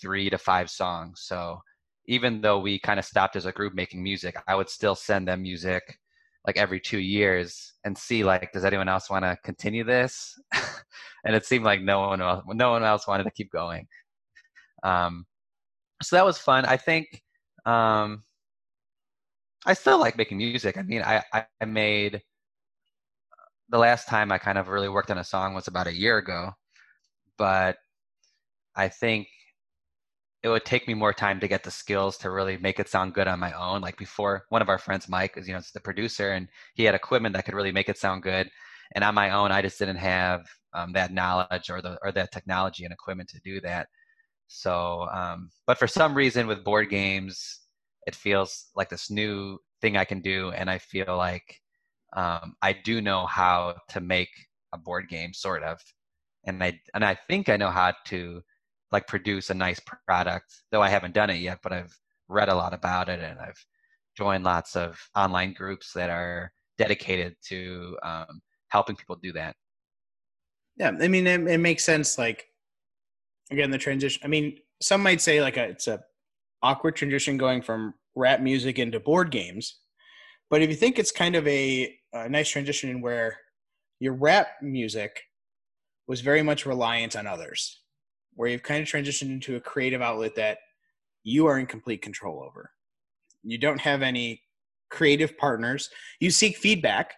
three 0.00 0.30
to 0.30 0.38
five 0.38 0.70
songs. 0.70 1.22
So 1.24 1.60
even 2.06 2.40
though 2.40 2.58
we 2.58 2.78
kind 2.78 2.98
of 2.98 3.04
stopped 3.04 3.36
as 3.36 3.46
a 3.46 3.52
group 3.52 3.74
making 3.74 4.02
music, 4.02 4.36
I 4.48 4.54
would 4.54 4.68
still 4.68 4.94
send 4.94 5.28
them 5.28 5.42
music 5.42 5.98
like 6.46 6.56
every 6.56 6.80
two 6.80 6.98
years 6.98 7.74
and 7.84 7.96
see 7.96 8.24
like 8.24 8.50
does 8.52 8.64
anyone 8.64 8.88
else 8.88 9.10
want 9.10 9.22
to 9.22 9.36
continue 9.44 9.84
this 9.84 10.34
and 11.24 11.36
it 11.36 11.44
seemed 11.44 11.64
like 11.64 11.82
no 11.82 12.00
one 12.00 12.22
else 12.22 12.42
no 12.48 12.70
one 12.70 12.82
else 12.82 13.06
wanted 13.06 13.24
to 13.24 13.30
keep 13.30 13.50
going 13.52 13.86
um, 14.82 15.26
so 16.02 16.16
that 16.16 16.24
was 16.24 16.38
fun 16.38 16.64
i 16.64 16.76
think 16.76 17.22
um, 17.66 18.22
i 19.68 19.74
still 19.74 19.98
like 20.00 20.16
making 20.16 20.38
music 20.38 20.76
i 20.76 20.82
mean 20.82 21.02
i 21.02 21.22
i 21.32 21.64
made 21.64 22.20
the 23.68 23.78
last 23.78 24.08
time 24.08 24.32
I 24.32 24.38
kind 24.38 24.58
of 24.58 24.68
really 24.68 24.88
worked 24.88 25.10
on 25.10 25.18
a 25.18 25.24
song 25.24 25.54
was 25.54 25.68
about 25.68 25.86
a 25.86 25.94
year 25.94 26.18
ago, 26.18 26.52
but 27.36 27.76
I 28.76 28.88
think 28.88 29.28
it 30.42 30.48
would 30.48 30.64
take 30.64 30.86
me 30.86 30.94
more 30.94 31.12
time 31.12 31.40
to 31.40 31.48
get 31.48 31.64
the 31.64 31.70
skills 31.70 32.16
to 32.18 32.30
really 32.30 32.56
make 32.58 32.78
it 32.78 32.88
sound 32.88 33.12
good 33.12 33.26
on 33.26 33.40
my 33.40 33.52
own. 33.52 33.80
Like 33.80 33.98
before, 33.98 34.44
one 34.50 34.62
of 34.62 34.68
our 34.68 34.78
friends, 34.78 35.08
Mike, 35.08 35.36
is 35.36 35.48
you 35.48 35.54
know, 35.54 35.60
the 35.74 35.80
producer, 35.80 36.32
and 36.32 36.48
he 36.74 36.84
had 36.84 36.94
equipment 36.94 37.34
that 37.34 37.44
could 37.44 37.54
really 37.54 37.72
make 37.72 37.88
it 37.88 37.98
sound 37.98 38.22
good. 38.22 38.48
And 38.94 39.04
on 39.04 39.14
my 39.14 39.30
own, 39.30 39.52
I 39.52 39.60
just 39.62 39.78
didn't 39.78 39.96
have 39.96 40.46
um, 40.72 40.92
that 40.92 41.12
knowledge 41.12 41.70
or 41.70 41.82
the 41.82 41.98
or 42.02 42.12
that 42.12 42.32
technology 42.32 42.84
and 42.84 42.92
equipment 42.92 43.28
to 43.30 43.40
do 43.40 43.60
that. 43.62 43.88
So, 44.46 45.06
um, 45.12 45.50
but 45.66 45.78
for 45.78 45.86
some 45.88 46.14
reason, 46.14 46.46
with 46.46 46.64
board 46.64 46.88
games, 46.88 47.60
it 48.08 48.14
feels 48.14 48.68
like 48.74 48.88
this 48.88 49.10
new 49.10 49.58
thing 49.82 49.98
I 49.98 50.04
can 50.06 50.20
do, 50.20 50.50
and 50.52 50.70
I 50.70 50.78
feel 50.78 51.14
like 51.14 51.60
um, 52.16 52.54
I 52.62 52.72
do 52.72 53.02
know 53.02 53.26
how 53.26 53.76
to 53.90 54.00
make 54.00 54.30
a 54.72 54.78
board 54.78 55.10
game, 55.10 55.34
sort 55.34 55.62
of, 55.62 55.78
and 56.46 56.64
I 56.64 56.80
and 56.94 57.04
I 57.04 57.18
think 57.28 57.50
I 57.50 57.58
know 57.58 57.68
how 57.68 57.92
to 58.06 58.40
like 58.92 59.06
produce 59.06 59.50
a 59.50 59.54
nice 59.54 59.78
product, 60.06 60.62
though 60.72 60.80
I 60.80 60.88
haven't 60.88 61.12
done 61.12 61.28
it 61.28 61.40
yet. 61.40 61.58
But 61.62 61.74
I've 61.74 61.94
read 62.28 62.48
a 62.48 62.54
lot 62.54 62.72
about 62.72 63.10
it, 63.10 63.20
and 63.20 63.38
I've 63.38 63.62
joined 64.16 64.42
lots 64.42 64.74
of 64.74 64.98
online 65.14 65.52
groups 65.52 65.92
that 65.92 66.08
are 66.08 66.50
dedicated 66.78 67.36
to 67.48 67.98
um, 68.02 68.40
helping 68.68 68.96
people 68.96 69.16
do 69.22 69.32
that. 69.32 69.54
Yeah, 70.78 70.92
I 70.98 71.08
mean, 71.08 71.26
it, 71.26 71.46
it 71.46 71.58
makes 71.58 71.84
sense. 71.84 72.16
Like 72.16 72.46
again, 73.50 73.70
the 73.70 73.76
transition. 73.76 74.22
I 74.24 74.28
mean, 74.28 74.56
some 74.80 75.02
might 75.02 75.20
say 75.20 75.42
like 75.42 75.58
a, 75.58 75.64
it's 75.64 75.88
a 75.88 76.00
awkward 76.62 76.96
transition 76.96 77.36
going 77.36 77.62
from 77.62 77.94
rap 78.14 78.40
music 78.40 78.78
into 78.78 79.00
board 79.00 79.30
games. 79.30 79.78
But 80.50 80.62
if 80.62 80.70
you 80.70 80.76
think 80.76 80.98
it's 80.98 81.12
kind 81.12 81.36
of 81.36 81.46
a 81.46 81.94
a 82.12 82.28
nice 82.28 82.48
transition 82.48 83.00
where 83.00 83.36
your 84.00 84.14
rap 84.14 84.48
music 84.62 85.22
was 86.06 86.20
very 86.22 86.42
much 86.42 86.64
reliant 86.64 87.16
on 87.16 87.26
others, 87.26 87.80
where 88.34 88.48
you've 88.48 88.62
kind 88.62 88.82
of 88.82 88.88
transitioned 88.88 89.30
into 89.30 89.56
a 89.56 89.60
creative 89.60 90.00
outlet 90.00 90.34
that 90.36 90.58
you 91.22 91.46
are 91.46 91.58
in 91.58 91.66
complete 91.66 92.00
control 92.00 92.42
over. 92.42 92.70
You 93.42 93.58
don't 93.58 93.80
have 93.80 94.02
any 94.02 94.42
creative 94.90 95.36
partners. 95.36 95.90
You 96.20 96.30
seek 96.30 96.56
feedback, 96.56 97.14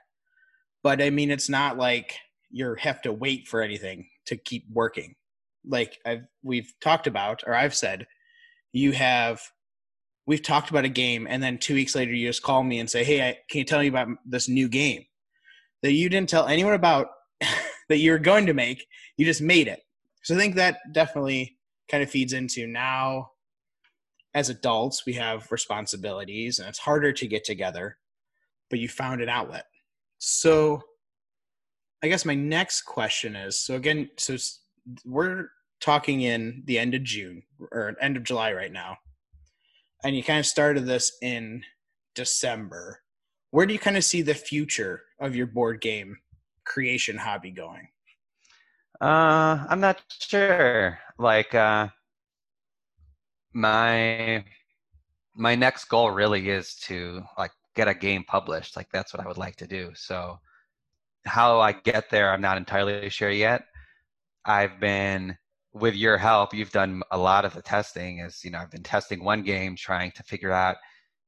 but 0.83 1.00
I 1.00 1.11
mean, 1.11 1.31
it's 1.31 1.48
not 1.48 1.79
like 1.79 2.16
you 2.50 2.74
have 2.81 3.00
to 3.03 3.12
wait 3.12 3.46
for 3.46 3.62
anything 3.62 4.09
to 4.26 4.37
keep 4.37 4.64
working. 4.72 5.14
Like 5.64 5.98
I've 6.05 6.24
we've 6.42 6.72
talked 6.81 7.07
about, 7.07 7.42
or 7.46 7.55
I've 7.55 7.74
said, 7.74 8.07
you 8.72 8.92
have 8.92 9.40
we've 10.26 10.42
talked 10.42 10.70
about 10.70 10.85
a 10.85 10.88
game 10.88 11.26
and 11.28 11.42
then 11.42 11.59
two 11.59 11.74
weeks 11.74 11.94
later 11.94 12.12
you 12.12 12.28
just 12.28 12.42
call 12.42 12.62
me 12.62 12.78
and 12.78 12.88
say 12.90 13.02
hey 13.04 13.28
I, 13.28 13.38
can 13.48 13.59
you 13.59 13.64
tell 13.64 13.80
me 13.80 13.88
about 13.88 14.09
this 14.24 14.48
new 14.48 14.68
game 14.68 15.04
that 15.83 15.92
you 15.92 16.09
didn't 16.09 16.28
tell 16.28 16.46
anyone 16.46 16.74
about 16.74 17.09
that 17.88 17.98
you 17.98 18.12
were 18.12 18.18
going 18.18 18.46
to 18.46 18.54
make? 18.54 18.87
You 19.16 19.24
just 19.24 19.42
made 19.42 19.68
it. 19.68 19.80
So 20.22 20.35
i 20.35 20.38
think 20.38 20.54
that 20.54 20.78
definitely 20.92 21.59
kind 21.90 22.02
of 22.02 22.11
feeds 22.11 22.33
into 22.33 22.66
now 22.66 23.30
as 24.33 24.48
adults 24.48 25.04
we 25.04 25.14
have 25.14 25.50
responsibilities 25.50 26.61
and 26.61 26.68
it's 26.68 26.78
harder 26.78 27.12
to 27.12 27.26
get 27.26 27.42
together 27.44 27.96
but 28.68 28.78
you 28.78 28.88
found 28.88 29.20
an 29.20 29.28
outlet. 29.28 29.64
So 30.18 30.83
i 32.02 32.09
guess 32.09 32.24
my 32.24 32.35
next 32.35 32.83
question 32.83 33.35
is 33.35 33.59
so 33.59 33.74
again 33.74 34.11
so 34.16 34.37
we're 35.04 35.48
talking 35.80 36.20
in 36.20 36.62
the 36.66 36.78
end 36.78 36.94
of 36.94 37.02
june 37.02 37.42
or 37.72 37.96
end 38.00 38.16
of 38.16 38.22
july 38.22 38.52
right 38.52 38.72
now 38.72 38.96
and 40.02 40.16
you 40.16 40.22
kind 40.22 40.38
of 40.38 40.46
started 40.46 40.86
this 40.86 41.16
in 41.22 41.62
December. 42.14 43.02
Where 43.50 43.66
do 43.66 43.72
you 43.72 43.78
kind 43.78 43.96
of 43.96 44.04
see 44.04 44.22
the 44.22 44.34
future 44.34 45.02
of 45.20 45.36
your 45.36 45.46
board 45.46 45.80
game 45.80 46.18
creation 46.64 47.16
hobby 47.16 47.50
going? 47.50 47.88
Uh, 49.00 49.64
I'm 49.68 49.80
not 49.80 50.02
sure. 50.20 50.98
Like, 51.18 51.54
uh, 51.54 51.88
my 53.52 54.44
my 55.34 55.54
next 55.54 55.86
goal 55.86 56.10
really 56.10 56.50
is 56.50 56.74
to 56.76 57.22
like 57.38 57.52
get 57.74 57.88
a 57.88 57.94
game 57.94 58.24
published. 58.24 58.76
Like, 58.76 58.88
that's 58.92 59.12
what 59.12 59.24
I 59.24 59.28
would 59.28 59.38
like 59.38 59.56
to 59.56 59.66
do. 59.66 59.90
So, 59.94 60.38
how 61.26 61.60
I 61.60 61.72
get 61.72 62.10
there, 62.10 62.32
I'm 62.32 62.40
not 62.40 62.58
entirely 62.58 63.08
sure 63.10 63.30
yet. 63.30 63.62
I've 64.44 64.80
been 64.80 65.36
with 65.72 65.94
your 65.94 66.18
help, 66.18 66.52
you've 66.52 66.72
done 66.72 67.02
a 67.11 67.18
lot 67.18 67.44
of 67.44 67.54
the 67.54 67.62
testing. 67.62 68.18
Is 68.20 68.44
you 68.44 68.50
know, 68.50 68.59
I've 68.59 68.70
been 68.70 68.83
testing 68.83 69.24
one 69.24 69.42
game, 69.42 69.76
trying 69.76 70.11
to 70.12 70.22
figure 70.22 70.52
out 70.52 70.76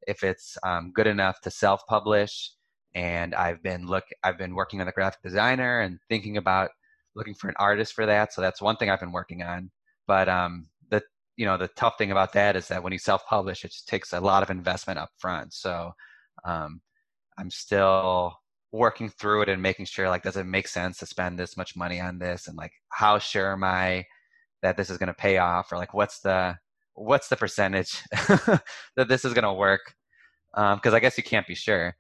if 0.07 0.24
it's 0.24 0.59
um, 0.64 0.92
good 0.94 1.07
enough 1.07 1.40
to 1.42 1.50
self-publish, 1.50 2.52
and 2.94 3.35
I've 3.35 3.62
been 3.62 3.87
look, 3.87 4.05
I've 4.24 4.38
been 4.38 4.55
working 4.55 4.81
on 4.81 4.87
the 4.87 4.92
graphic 4.92 5.22
designer 5.22 5.81
and 5.81 5.98
thinking 6.09 6.37
about 6.37 6.70
looking 7.14 7.35
for 7.35 7.48
an 7.48 7.55
artist 7.59 7.92
for 7.94 8.07
that. 8.07 8.33
So 8.33 8.40
that's 8.40 8.62
one 8.62 8.76
thing 8.76 8.90
I've 8.90 9.00
been 9.00 9.12
working 9.12 9.42
on. 9.42 9.70
But 10.07 10.28
um, 10.28 10.66
the 10.90 11.02
you 11.37 11.46
know, 11.46 11.57
the 11.57 11.68
tough 11.68 11.98
thing 11.98 12.11
about 12.11 12.33
that 12.35 12.57
is 12.57 12.68
that 12.68 12.83
when 12.83 12.92
you 12.92 12.98
self-publish, 12.98 13.64
it 13.64 13.74
takes 13.87 14.12
a 14.12 14.20
lot 14.20 14.42
of 14.42 14.50
investment 14.50 14.98
up 14.98 15.11
front. 15.18 15.55
So 15.55 15.92
um, 16.44 16.81
I'm 17.38 17.50
still 17.50 18.35
working 18.72 19.09
through 19.11 19.42
it 19.42 19.48
and 19.50 19.61
making 19.61 19.85
sure 19.85 20.09
like 20.09 20.22
does 20.22 20.38
it 20.38 20.46
make 20.46 20.66
sense 20.66 20.98
to 20.98 21.07
spend 21.07 21.38
this 21.38 21.59
much 21.59 21.76
money 21.76 22.00
on 22.00 22.18
this 22.18 22.48
and 22.48 22.57
like 22.57 22.72
how 22.88 23.18
sure 23.18 23.52
am 23.52 23.62
I 23.62 24.07
that 24.62 24.77
this 24.77 24.90
is 24.90 24.98
going 24.98 25.09
to 25.09 25.14
pay 25.14 25.38
off 25.38 25.72
or 25.72 25.79
like 25.79 25.94
what's 25.94 26.20
the 26.20 26.57
what's 26.94 27.29
the 27.29 27.37
percentage 27.37 28.03
that 28.12 29.09
this 29.09 29.25
is 29.25 29.35
going 29.35 29.44
to 29.44 29.53
work 29.53 29.94
because 30.53 30.92
um, 30.92 30.94
I 30.94 31.01
guess 31.01 31.16
you 31.16 31.25
can't 31.25 31.46
be 31.46 31.55
sure. 31.55 31.96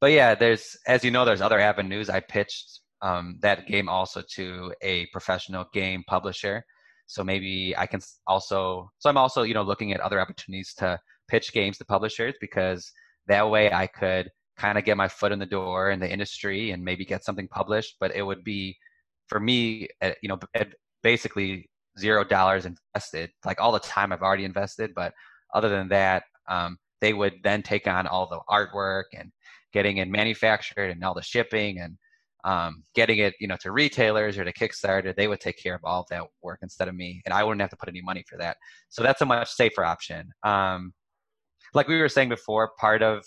But 0.00 0.12
yeah, 0.12 0.34
there's 0.34 0.76
as 0.86 1.04
you 1.04 1.10
know, 1.10 1.24
there's 1.24 1.40
other 1.40 1.58
avenues. 1.58 2.10
I 2.10 2.20
pitched 2.20 2.80
um, 3.02 3.38
that 3.40 3.66
game 3.66 3.88
also 3.88 4.22
to 4.34 4.74
a 4.82 5.06
professional 5.06 5.66
game 5.72 6.04
publisher. 6.06 6.64
So 7.06 7.22
maybe 7.22 7.74
I 7.76 7.86
can 7.86 8.00
also. 8.26 8.90
So 8.98 9.08
I'm 9.08 9.16
also 9.16 9.42
you 9.42 9.54
know 9.54 9.62
looking 9.62 9.92
at 9.92 10.00
other 10.00 10.20
opportunities 10.20 10.74
to 10.78 10.98
pitch 11.28 11.52
games 11.52 11.78
to 11.78 11.84
publishers 11.84 12.34
because 12.40 12.90
that 13.26 13.48
way 13.48 13.72
I 13.72 13.86
could 13.86 14.30
kind 14.56 14.78
of 14.78 14.84
get 14.84 14.96
my 14.96 15.08
foot 15.08 15.32
in 15.32 15.38
the 15.38 15.46
door 15.46 15.90
in 15.90 16.00
the 16.00 16.10
industry 16.10 16.72
and 16.72 16.84
maybe 16.84 17.04
get 17.04 17.24
something 17.24 17.48
published. 17.48 17.96
But 18.00 18.14
it 18.14 18.22
would 18.22 18.44
be 18.44 18.76
for 19.28 19.40
me, 19.40 19.88
eh, 20.00 20.14
you 20.22 20.28
know, 20.28 20.38
basically 21.02 21.68
zero 21.98 22.24
dollars 22.24 22.66
invested, 22.66 23.30
like 23.44 23.60
all 23.60 23.72
the 23.72 23.80
time 23.80 24.12
I've 24.12 24.22
already 24.22 24.44
invested. 24.44 24.92
But 24.94 25.12
other 25.54 25.68
than 25.68 25.88
that, 25.88 26.24
um, 26.48 26.78
they 27.00 27.12
would 27.12 27.34
then 27.42 27.62
take 27.62 27.86
on 27.86 28.06
all 28.06 28.28
the 28.28 28.40
artwork 28.50 29.04
and 29.18 29.30
getting 29.72 29.98
it 29.98 30.08
manufactured 30.08 30.90
and 30.90 31.02
all 31.04 31.14
the 31.14 31.22
shipping 31.22 31.80
and 31.80 31.96
um, 32.44 32.84
getting 32.94 33.18
it, 33.18 33.34
you 33.40 33.48
know, 33.48 33.56
to 33.60 33.72
retailers 33.72 34.38
or 34.38 34.44
to 34.44 34.52
Kickstarter. 34.52 35.14
They 35.14 35.28
would 35.28 35.40
take 35.40 35.60
care 35.60 35.74
of 35.74 35.80
all 35.84 36.02
of 36.02 36.06
that 36.10 36.22
work 36.42 36.60
instead 36.62 36.88
of 36.88 36.94
me, 36.94 37.20
and 37.24 37.34
I 37.34 37.42
wouldn't 37.42 37.60
have 37.60 37.70
to 37.70 37.76
put 37.76 37.88
any 37.88 38.02
money 38.02 38.24
for 38.28 38.38
that. 38.38 38.56
So 38.88 39.02
that's 39.02 39.20
a 39.20 39.26
much 39.26 39.50
safer 39.50 39.84
option. 39.84 40.30
Um, 40.44 40.92
like 41.74 41.88
we 41.88 42.00
were 42.00 42.08
saying 42.08 42.28
before, 42.28 42.70
part 42.78 43.02
of 43.02 43.24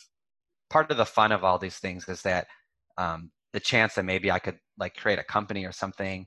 part 0.69 0.89
of 0.91 0.97
the 0.97 1.05
fun 1.05 1.31
of 1.31 1.43
all 1.43 1.57
these 1.57 1.77
things 1.77 2.07
is 2.07 2.21
that 2.21 2.47
um, 2.97 3.31
the 3.53 3.59
chance 3.59 3.95
that 3.95 4.05
maybe 4.05 4.31
I 4.31 4.39
could 4.39 4.57
like 4.77 4.95
create 4.95 5.19
a 5.19 5.23
company 5.23 5.65
or 5.65 5.71
something 5.71 6.25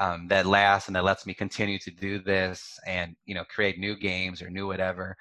um, 0.00 0.26
that 0.28 0.46
lasts 0.46 0.88
and 0.88 0.96
that 0.96 1.04
lets 1.04 1.26
me 1.26 1.34
continue 1.34 1.78
to 1.78 1.90
do 1.90 2.18
this 2.18 2.80
and 2.86 3.14
you 3.26 3.34
know 3.34 3.44
create 3.44 3.78
new 3.78 3.94
games 3.94 4.42
or 4.42 4.50
new 4.50 4.66
whatever. 4.66 5.16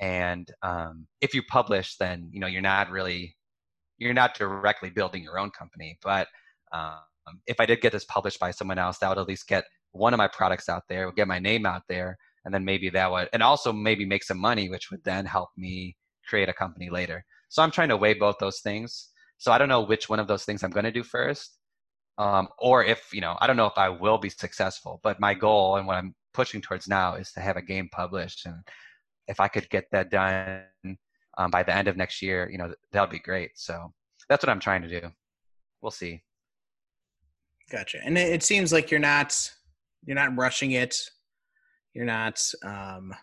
And 0.00 0.48
um, 0.62 1.06
if 1.20 1.32
you 1.34 1.42
publish, 1.44 1.96
then 1.96 2.28
you 2.32 2.40
know 2.40 2.48
you're 2.48 2.60
not 2.60 2.90
really 2.90 3.36
you're 3.98 4.12
not 4.12 4.34
directly 4.34 4.90
building 4.90 5.22
your 5.22 5.38
own 5.38 5.50
company. 5.50 5.98
But 6.02 6.26
um, 6.72 6.98
if 7.46 7.60
I 7.60 7.66
did 7.66 7.80
get 7.80 7.92
this 7.92 8.04
published 8.04 8.40
by 8.40 8.50
someone 8.50 8.78
else, 8.78 8.98
that 8.98 9.08
would 9.08 9.18
at 9.18 9.28
least 9.28 9.46
get 9.46 9.64
one 9.92 10.12
of 10.12 10.18
my 10.18 10.28
products 10.28 10.68
out 10.68 10.82
there, 10.88 11.10
get 11.12 11.28
my 11.28 11.38
name 11.38 11.64
out 11.64 11.82
there, 11.88 12.18
and 12.44 12.52
then 12.52 12.64
maybe 12.64 12.90
that 12.90 13.10
would 13.10 13.28
and 13.32 13.42
also 13.42 13.72
maybe 13.72 14.04
make 14.04 14.24
some 14.24 14.38
money, 14.38 14.68
which 14.68 14.90
would 14.90 15.04
then 15.04 15.24
help 15.24 15.50
me 15.56 15.96
create 16.26 16.48
a 16.48 16.52
company 16.54 16.90
later. 16.90 17.24
So 17.48 17.62
I'm 17.62 17.70
trying 17.70 17.90
to 17.90 17.96
weigh 17.96 18.14
both 18.14 18.36
those 18.40 18.60
things. 18.60 19.10
So 19.38 19.52
I 19.52 19.58
don't 19.58 19.68
know 19.68 19.82
which 19.82 20.08
one 20.08 20.18
of 20.20 20.26
those 20.26 20.44
things 20.44 20.62
I'm 20.62 20.70
going 20.70 20.84
to 20.84 20.92
do 20.92 21.02
first, 21.02 21.58
um, 22.18 22.48
or 22.58 22.84
if 22.84 23.12
you 23.12 23.20
know, 23.20 23.36
I 23.40 23.46
don't 23.46 23.56
know 23.56 23.66
if 23.66 23.78
I 23.78 23.88
will 23.88 24.18
be 24.18 24.28
successful. 24.28 25.00
But 25.02 25.20
my 25.20 25.34
goal 25.34 25.76
and 25.76 25.86
what 25.86 25.96
I'm 25.96 26.14
pushing 26.34 26.60
towards 26.60 26.88
now 26.88 27.14
is 27.14 27.32
to 27.32 27.40
have 27.40 27.56
a 27.56 27.62
game 27.62 27.88
published, 27.90 28.46
and 28.46 28.56
if 29.28 29.40
I 29.40 29.48
could 29.48 29.68
get 29.70 29.86
that 29.92 30.10
done 30.10 30.64
um, 31.38 31.50
by 31.50 31.62
the 31.62 31.74
end 31.74 31.88
of 31.88 31.96
next 31.96 32.22
year, 32.22 32.48
you 32.50 32.58
know, 32.58 32.74
that 32.92 33.00
would 33.00 33.10
be 33.10 33.18
great. 33.18 33.52
So 33.54 33.92
that's 34.28 34.44
what 34.44 34.50
I'm 34.50 34.60
trying 34.60 34.82
to 34.82 35.00
do. 35.00 35.08
We'll 35.80 35.90
see. 35.90 36.22
Gotcha. 37.70 37.98
And 38.04 38.18
it 38.18 38.42
seems 38.42 38.72
like 38.72 38.90
you're 38.90 39.00
not 39.00 39.50
you're 40.04 40.16
not 40.16 40.36
rushing 40.36 40.72
it. 40.72 40.96
You're 41.94 42.04
not 42.04 42.42
um, 42.64 43.14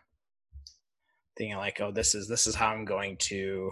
thinking 1.37 1.57
like, 1.57 1.79
oh, 1.81 1.91
this 1.91 2.15
is 2.15 2.27
this 2.27 2.47
is 2.47 2.55
how 2.55 2.69
I'm 2.69 2.85
going 2.85 3.17
to 3.17 3.71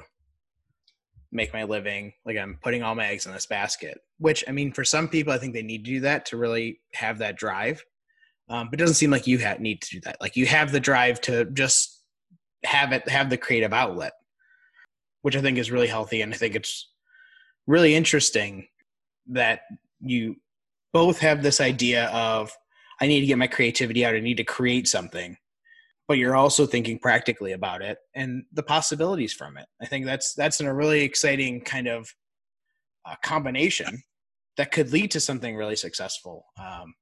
make 1.32 1.54
my 1.54 1.64
living. 1.64 2.14
Like 2.26 2.38
I'm 2.38 2.58
putting 2.62 2.84
all 2.84 2.96
my 2.96 3.08
eggs 3.08 3.26
in 3.26 3.34
this 3.34 3.46
basket. 3.46 4.00
Which 4.20 4.44
I 4.48 4.52
mean, 4.52 4.72
for 4.72 4.84
some 4.84 5.08
people, 5.08 5.34
I 5.34 5.38
think 5.38 5.54
they 5.54 5.64
need 5.64 5.86
to 5.86 5.92
do 5.92 6.00
that 6.02 6.26
to 6.28 6.38
really 6.38 6.80
have 6.94 7.20
that 7.20 7.38
drive. 7.38 7.84
Um, 8.50 8.70
but 8.70 8.80
it 8.80 8.84
doesn't 8.84 8.96
seem 8.96 9.12
like 9.12 9.28
you 9.28 9.40
ha- 9.40 9.58
need 9.60 9.82
to 9.82 9.90
do 9.90 10.02
that. 10.02 10.18
Like 10.22 10.36
you 10.36 10.46
have 10.46 10.72
the 10.72 10.80
drive 10.80 11.20
to 11.22 11.46
just 11.46 12.02
have 12.64 12.94
it, 12.94 13.08
have 13.10 13.30
the 13.30 13.38
creative 13.38 13.74
outlet, 13.74 14.14
which 15.22 15.36
I 15.36 15.42
think 15.42 15.58
is 15.58 15.72
really 15.72 15.88
healthy. 15.88 16.22
And 16.22 16.34
I 16.34 16.38
think 16.38 16.56
it's 16.56 16.90
really 17.66 17.94
interesting 17.94 18.68
that 19.28 19.62
you 20.00 20.38
both 20.94 21.20
have 21.20 21.44
this 21.44 21.60
idea 21.60 22.06
of 22.06 22.52
I 23.02 23.08
need 23.08 23.20
to 23.20 23.26
get 23.26 23.38
my 23.38 23.48
creativity 23.48 24.06
out. 24.06 24.16
I 24.16 24.22
need 24.22 24.38
to 24.38 24.44
create 24.44 24.88
something 24.88 25.38
but 26.08 26.18
you're 26.18 26.36
also 26.36 26.66
thinking 26.66 26.98
practically 27.00 27.52
about 27.52 27.82
it 27.82 27.98
and 28.16 28.44
the 28.54 28.64
possibilities 28.64 29.34
from 29.34 29.58
it. 29.58 29.66
I 29.82 29.86
think 29.86 30.06
that's 30.06 30.34
that's 30.34 30.60
in 30.60 30.68
a 30.68 30.74
really 30.74 31.02
exciting 31.02 31.62
kind 31.62 31.88
of 31.88 32.10
uh, 33.06 33.16
combination 33.24 34.02
that 34.56 34.72
could 34.72 34.92
lead 34.92 35.12
to 35.12 35.20
something 35.20 35.56
really 35.56 35.76
successful 35.76 36.46
um, 36.60 36.94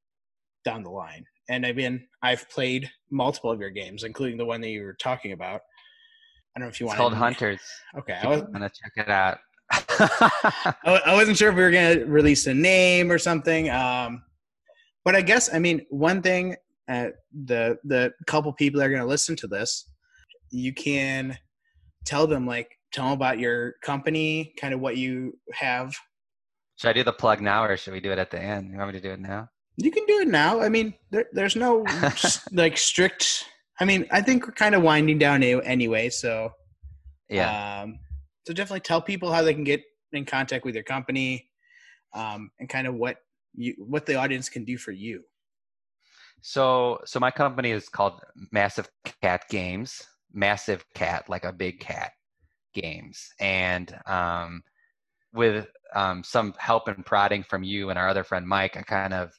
down 0.64 0.84
the 0.84 0.90
line. 0.90 1.24
And 1.50 1.66
I 1.66 1.74
mean, 1.74 2.08
I've 2.24 2.50
played 2.50 2.90
multiple 3.12 3.52
of 3.52 3.60
your 3.60 3.70
games, 3.70 4.04
including 4.04 4.38
the 4.38 4.46
one 4.46 4.62
that 4.62 4.70
you 4.70 4.84
were 4.84 4.98
talking 5.00 5.32
about. 5.32 5.62
I 6.56 6.60
don't 6.60 6.68
know 6.68 6.70
if 6.70 6.80
you 6.80 6.88
want. 6.88 6.96
It's 6.96 7.02
called 7.02 7.14
Hunters. 7.14 7.62
Okay, 7.98 8.14
I 8.14 8.28
was 8.28 8.42
gonna 8.42 8.70
check 8.70 9.06
it 9.06 9.10
out. 9.10 9.38
I 9.72 11.14
wasn't 11.14 11.38
sure 11.38 11.50
if 11.50 11.56
we 11.56 11.62
were 11.62 11.72
gonna 11.72 12.06
release 12.06 12.48
a 12.48 12.54
name 12.54 13.12
or 13.12 13.20
something. 13.20 13.70
Um, 13.70 14.24
but 15.04 15.16
I 15.16 15.22
guess 15.22 15.54
I 15.54 15.60
mean 15.60 15.86
one 15.90 16.22
thing 16.22 16.56
uh, 16.88 17.10
the 17.34 17.78
the 17.84 18.14
couple 18.28 18.52
people 18.54 18.80
that 18.80 18.88
are 18.88 18.90
going 18.90 19.02
to 19.02 19.08
listen 19.08 19.36
to 19.38 19.48
this, 19.48 19.90
you 20.52 20.74
can 20.74 21.38
tell 22.06 22.28
them 22.28 22.46
like 22.46 22.70
tell 22.94 23.06
them 23.06 23.14
about 23.14 23.40
your 23.40 23.74
company, 23.84 24.54
kind 24.60 24.74
of 24.74 24.80
what 24.80 24.98
you 24.98 25.38
have. 25.54 25.96
Should 26.78 26.90
I 26.90 26.94
do 26.94 27.04
the 27.04 27.14
plug 27.14 27.42
now, 27.42 27.64
or 27.64 27.78
should 27.78 27.94
we 27.94 28.00
do 28.00 28.12
it 28.12 28.20
at 28.20 28.32
the 28.32 28.40
end? 28.40 28.72
You 28.72 28.78
want 28.78 28.94
me 28.94 29.00
to 29.00 29.08
do 29.08 29.14
it 29.14 29.20
now? 29.20 29.50
You 29.78 29.92
can 29.92 30.06
do 30.06 30.20
it 30.20 30.28
now. 30.28 30.62
I 30.62 30.70
mean, 30.70 30.94
there, 31.12 31.26
there's 31.34 31.56
no 31.56 31.86
like 32.52 32.78
strict. 32.78 33.46
I 33.80 33.86
mean, 33.86 34.08
I 34.12 34.22
think 34.22 34.46
we're 34.46 34.54
kind 34.54 34.76
of 34.76 34.84
winding 34.84 35.18
down 35.18 35.44
anyway, 35.44 36.10
so 36.10 36.52
yeah. 37.30 37.82
Um, 37.82 38.00
so 38.46 38.54
definitely 38.54 38.82
tell 38.82 39.02
people 39.02 39.32
how 39.32 39.42
they 39.42 39.54
can 39.54 39.64
get 39.64 39.82
in 40.14 40.26
contact 40.26 40.66
with 40.66 40.76
your 40.76 40.84
company, 40.84 41.50
um, 42.14 42.52
and 42.60 42.70
kind 42.70 42.88
of 42.88 42.96
what 42.96 43.18
you 43.54 43.74
what 43.80 44.06
the 44.06 44.16
audience 44.16 44.50
can 44.50 44.64
do 44.64 44.78
for 44.78 44.92
you. 44.92 45.24
So, 46.48 47.00
so 47.06 47.20
my 47.20 47.32
company 47.32 47.72
is 47.72 47.90
called 47.90 48.22
Massive 48.52 48.88
Cat 49.24 49.46
Games. 49.50 50.04
Massive 50.32 50.86
Cat, 50.94 51.28
like 51.28 51.44
a 51.44 51.52
big 51.52 51.80
cat, 51.80 52.12
games, 52.76 53.30
and 53.40 53.98
um, 54.06 54.62
with 55.34 55.66
um, 55.96 56.24
some 56.24 56.54
help 56.60 56.88
and 56.88 57.04
prodding 57.04 57.42
from 57.42 57.64
you 57.64 57.90
and 57.90 57.98
our 57.98 58.08
other 58.08 58.24
friend 58.24 58.48
Mike, 58.48 58.78
I 58.78 58.84
kind 58.84 59.12
of 59.12 59.32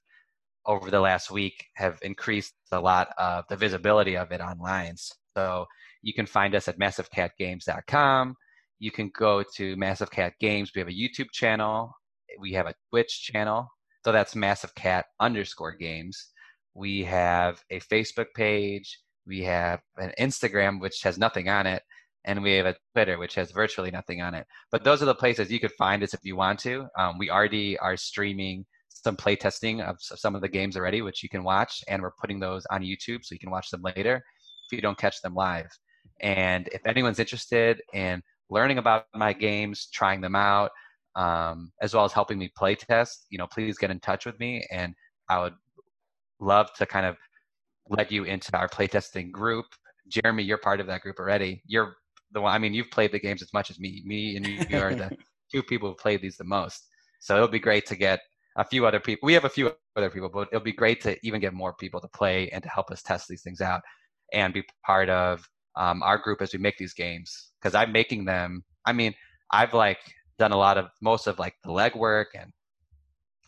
over 0.67 0.91
the 0.91 0.99
last 0.99 1.31
week 1.31 1.67
have 1.77 2.01
increased 2.03 2.55
a 2.73 2.81
lot 2.81 3.11
of 3.19 3.45
the 3.49 3.57
visibility 3.57 4.17
of 4.17 4.33
it 4.33 4.41
online. 4.41 4.97
So 5.37 5.67
you 6.03 6.13
can 6.13 6.27
find 6.27 6.57
us 6.57 6.67
at 6.67 6.81
massivecatgames.com. 6.81 8.35
You 8.81 8.91
can 8.91 9.13
go 9.17 9.45
to 9.55 9.77
Massive 9.77 10.11
Cat 10.11 10.33
Games. 10.41 10.73
We 10.75 10.81
have 10.81 10.89
a 10.89 10.91
YouTube 10.91 11.31
channel. 11.33 11.93
We 12.41 12.55
have 12.55 12.67
a 12.67 12.75
Twitch 12.91 13.31
channel. 13.33 13.69
So 14.05 14.11
that's 14.11 14.35
Massive 14.35 14.75
Cat 14.75 15.05
underscore 15.21 15.77
games 15.77 16.33
we 16.77 17.05
have 17.05 17.63
a 17.71 17.81
Facebook 17.81 18.27
page, 18.35 19.01
we 19.27 19.43
have 19.45 19.81
an 19.97 20.13
Instagram 20.21 20.79
which 20.79 21.03
has 21.03 21.17
nothing 21.17 21.49
on 21.49 21.67
it, 21.67 21.83
and 22.27 22.43
we 22.43 22.53
have 22.53 22.67
a 22.67 22.77
Twitter 22.93 23.19
which 23.19 23.35
has 23.37 23.51
virtually 23.51 23.91
nothing 23.91 24.21
on 24.21 24.35
it. 24.35 24.47
But 24.71 24.85
those 24.85 25.03
are 25.03 25.07
the 25.07 25.15
places 25.15 25.51
you 25.51 25.59
could 25.59 25.73
find 25.73 26.03
us 26.03 26.13
if 26.13 26.21
you 26.23 26.37
want 26.37 26.59
to. 26.61 26.87
Um, 26.99 27.17
we 27.19 27.31
already 27.31 27.79
are 27.79 27.97
streaming 27.97 28.67
some 28.91 29.17
playtesting 29.17 29.83
of 29.83 29.97
some 30.01 30.35
of 30.35 30.43
the 30.43 30.49
games 30.49 30.77
already, 30.77 31.01
which 31.01 31.23
you 31.23 31.31
can 31.31 31.45
watch, 31.45 31.83
and 31.89 32.03
we're 32.03 32.13
putting 32.21 32.41
those 32.41 32.67
on 32.71 32.83
YouTube 32.83 33.25
so 33.25 33.35
you 33.35 33.39
can 33.39 33.51
watch 33.51 33.71
them 33.71 33.83
later 33.83 34.23
if 34.67 34.77
you 34.77 34.83
don't 34.83 34.99
catch 34.99 35.23
them 35.23 35.35
live. 35.35 35.69
And 36.21 36.69
if 36.73 36.87
anyone's 36.87 37.19
interested 37.19 37.81
in 37.95 38.23
learning 38.51 38.79
about 38.79 39.07
my 39.15 39.33
games, 39.33 39.89
trying 39.93 40.21
them 40.21 40.37
out, 40.37 40.73
um, 41.15 41.73
as 41.81 41.95
well 41.95 42.05
as 42.05 42.13
helping 42.13 42.39
me 42.39 42.51
play 42.55 42.75
test, 42.75 43.27
you 43.31 43.39
know, 43.39 43.47
please 43.47 43.79
get 43.79 43.91
in 43.91 44.01
touch 44.01 44.27
with 44.27 44.39
me, 44.39 44.67
and 44.71 44.95
I 45.29 45.41
would 45.41 45.55
love 46.41 46.73
to 46.75 46.87
kind 46.87 47.07
of 47.07 47.17
let 47.89 48.11
you 48.11 48.25
into 48.25 48.57
our 48.57 48.69
playtesting 48.69 49.31
group. 49.31 49.67
Jeremy, 50.09 50.43
you're 50.43 50.59
part 50.59 50.81
of 50.81 50.87
that 50.87 51.03
group 51.03 51.19
already. 51.19 51.63
You're 51.67 51.97
the 52.33 52.41
one. 52.41 52.53
I 52.53 52.59
mean, 52.59 52.75
you've 52.75 52.91
played 52.91 53.13
the 53.13 53.19
games 53.19 53.43
as 53.43 53.53
much 53.53 53.71
as 53.71 53.79
me. 53.79 54.03
Me 54.05 54.37
and 54.37 54.47
you 54.47 54.79
are 54.79 54.95
the 54.95 55.11
two 55.53 55.63
people 55.63 55.89
who 55.89 55.95
played 55.95 56.23
these 56.23 56.37
the 56.37 56.45
most. 56.45 56.89
So 57.21 57.37
it'll 57.37 57.49
be 57.49 57.59
great 57.59 57.87
to 57.87 57.97
get 57.97 58.21
a 58.57 58.65
few 58.65 58.87
other 58.87 59.01
people. 59.01 59.27
We 59.27 59.35
have 59.35 59.45
a 59.45 59.51
few 59.51 59.73
other 59.97 60.11
people, 60.11 60.29
but 60.29 60.49
it'll 60.53 60.65
be 60.65 60.73
great 60.73 61.01
to 61.03 61.17
even 61.27 61.41
get 61.41 61.55
more 61.55 61.75
people 61.75 62.01
to 62.01 62.09
play 62.09 62.49
and 62.51 62.63
to 62.63 62.69
help 62.69 62.91
us 62.91 63.03
test 63.03 63.29
these 63.29 63.43
things 63.43 63.61
out 63.61 63.83
and 64.33 64.53
be 64.53 64.65
part 64.85 65.09
of 65.09 65.49
um, 65.77 66.03
our 66.03 66.19
group 66.19 66.43
as 66.43 66.53
we 66.53 66.59
make 66.59 66.79
these 66.79 66.95
games. 66.95 67.53
Because 67.61 67.75
I'm 67.75 67.93
making 67.93 68.25
them. 68.25 68.65
I 68.85 68.93
mean, 68.93 69.15
I've 69.53 69.75
like 69.75 69.99
done 70.39 70.53
a 70.53 70.57
lot 70.57 70.79
of 70.79 70.89
most 71.01 71.27
of 71.27 71.39
like 71.39 71.55
the 71.65 71.71
legwork 71.71 72.27
and 72.35 72.51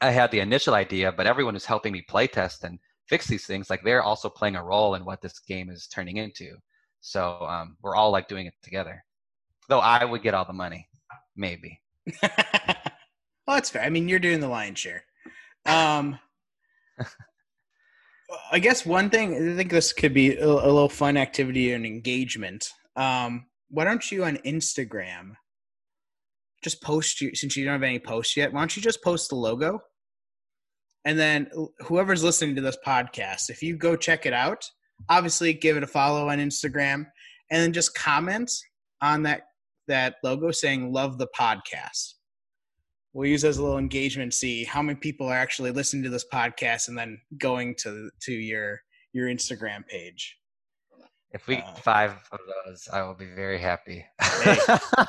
I 0.00 0.10
had 0.10 0.30
the 0.30 0.40
initial 0.40 0.74
idea, 0.74 1.12
but 1.12 1.26
everyone 1.26 1.54
who's 1.54 1.64
helping 1.64 1.92
me 1.92 2.04
playtest 2.08 2.62
and 2.64 2.78
fix 3.08 3.26
these 3.26 3.46
things, 3.46 3.70
like 3.70 3.82
they're 3.82 4.02
also 4.02 4.28
playing 4.28 4.56
a 4.56 4.62
role 4.62 4.94
in 4.94 5.04
what 5.04 5.20
this 5.20 5.40
game 5.40 5.70
is 5.70 5.88
turning 5.88 6.18
into. 6.18 6.56
So 7.00 7.40
um, 7.40 7.76
we're 7.82 7.96
all 7.96 8.10
like 8.10 8.28
doing 8.28 8.46
it 8.46 8.54
together. 8.62 9.04
Though 9.68 9.80
I 9.80 10.04
would 10.04 10.22
get 10.22 10.34
all 10.34 10.44
the 10.44 10.52
money, 10.52 10.88
maybe. 11.36 11.80
well, 12.22 12.32
that's 13.46 13.70
fair. 13.70 13.82
I 13.82 13.90
mean, 13.90 14.08
you're 14.08 14.18
doing 14.18 14.40
the 14.40 14.48
lion's 14.48 14.78
share. 14.78 15.04
Um, 15.66 16.18
I 18.52 18.58
guess 18.58 18.84
one 18.84 19.10
thing 19.10 19.34
I 19.34 19.56
think 19.56 19.70
this 19.70 19.92
could 19.92 20.14
be 20.14 20.36
a, 20.36 20.46
a 20.46 20.70
little 20.70 20.88
fun 20.88 21.16
activity 21.16 21.72
and 21.72 21.86
engagement. 21.86 22.70
Um, 22.96 23.46
why 23.70 23.84
don't 23.84 24.10
you 24.10 24.24
on 24.24 24.36
Instagram 24.38 25.32
just 26.62 26.82
post 26.82 27.20
you 27.20 27.34
since 27.34 27.56
you 27.56 27.64
don't 27.64 27.74
have 27.74 27.82
any 27.82 27.98
posts 27.98 28.36
yet? 28.36 28.52
Why 28.52 28.60
don't 28.60 28.76
you 28.76 28.82
just 28.82 29.02
post 29.02 29.30
the 29.30 29.36
logo? 29.36 29.80
And 31.04 31.18
then 31.18 31.50
whoever's 31.80 32.24
listening 32.24 32.54
to 32.56 32.60
this 32.60 32.76
podcast, 32.84 33.50
if 33.50 33.62
you 33.62 33.76
go 33.76 33.96
check 33.96 34.26
it 34.26 34.32
out, 34.32 34.68
obviously 35.08 35.52
give 35.52 35.76
it 35.76 35.82
a 35.82 35.86
follow 35.86 36.28
on 36.28 36.38
Instagram 36.38 37.06
and 37.50 37.62
then 37.62 37.72
just 37.72 37.94
comment 37.94 38.50
on 39.00 39.22
that 39.22 39.42
that 39.86 40.16
logo 40.22 40.50
saying 40.50 40.92
love 40.92 41.18
the 41.18 41.28
podcast. 41.38 42.14
We'll 43.14 43.28
use 43.28 43.44
as 43.44 43.56
a 43.56 43.62
little 43.62 43.78
engagement, 43.78 44.34
see 44.34 44.64
how 44.64 44.82
many 44.82 44.98
people 44.98 45.28
are 45.28 45.36
actually 45.36 45.70
listening 45.70 46.02
to 46.02 46.10
this 46.10 46.26
podcast 46.32 46.88
and 46.88 46.98
then 46.98 47.18
going 47.38 47.74
to 47.76 48.10
to 48.22 48.32
your 48.32 48.80
your 49.12 49.28
Instagram 49.28 49.86
page. 49.86 50.36
If 51.30 51.46
we 51.46 51.56
uh, 51.56 51.74
five 51.74 52.12
of 52.32 52.38
those, 52.66 52.88
I 52.92 53.02
will 53.02 53.14
be 53.14 53.26
very 53.26 53.58
happy. 53.58 54.04
hey, 54.20 54.58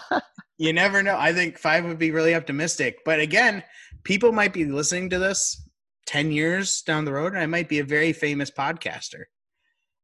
you 0.58 0.74
never 0.74 1.04
know. 1.04 1.18
I 1.18 1.34
think 1.34 1.58
five 1.58 1.86
would 1.86 2.00
be 2.00 2.12
really 2.12 2.36
optimistic. 2.36 3.00
But 3.06 3.20
again, 3.20 3.64
people 4.04 4.32
might 4.32 4.54
be 4.54 4.66
listening 4.66 5.10
to 5.12 5.20
this 5.20 5.69
10 6.10 6.32
years 6.32 6.82
down 6.82 7.06
the 7.06 7.14
road, 7.14 7.34
and 7.34 7.42
I 7.42 7.46
might 7.46 7.70
be 7.70 7.78
a 7.78 7.84
very 7.84 8.14
famous 8.14 8.50
podcaster. 8.50 9.26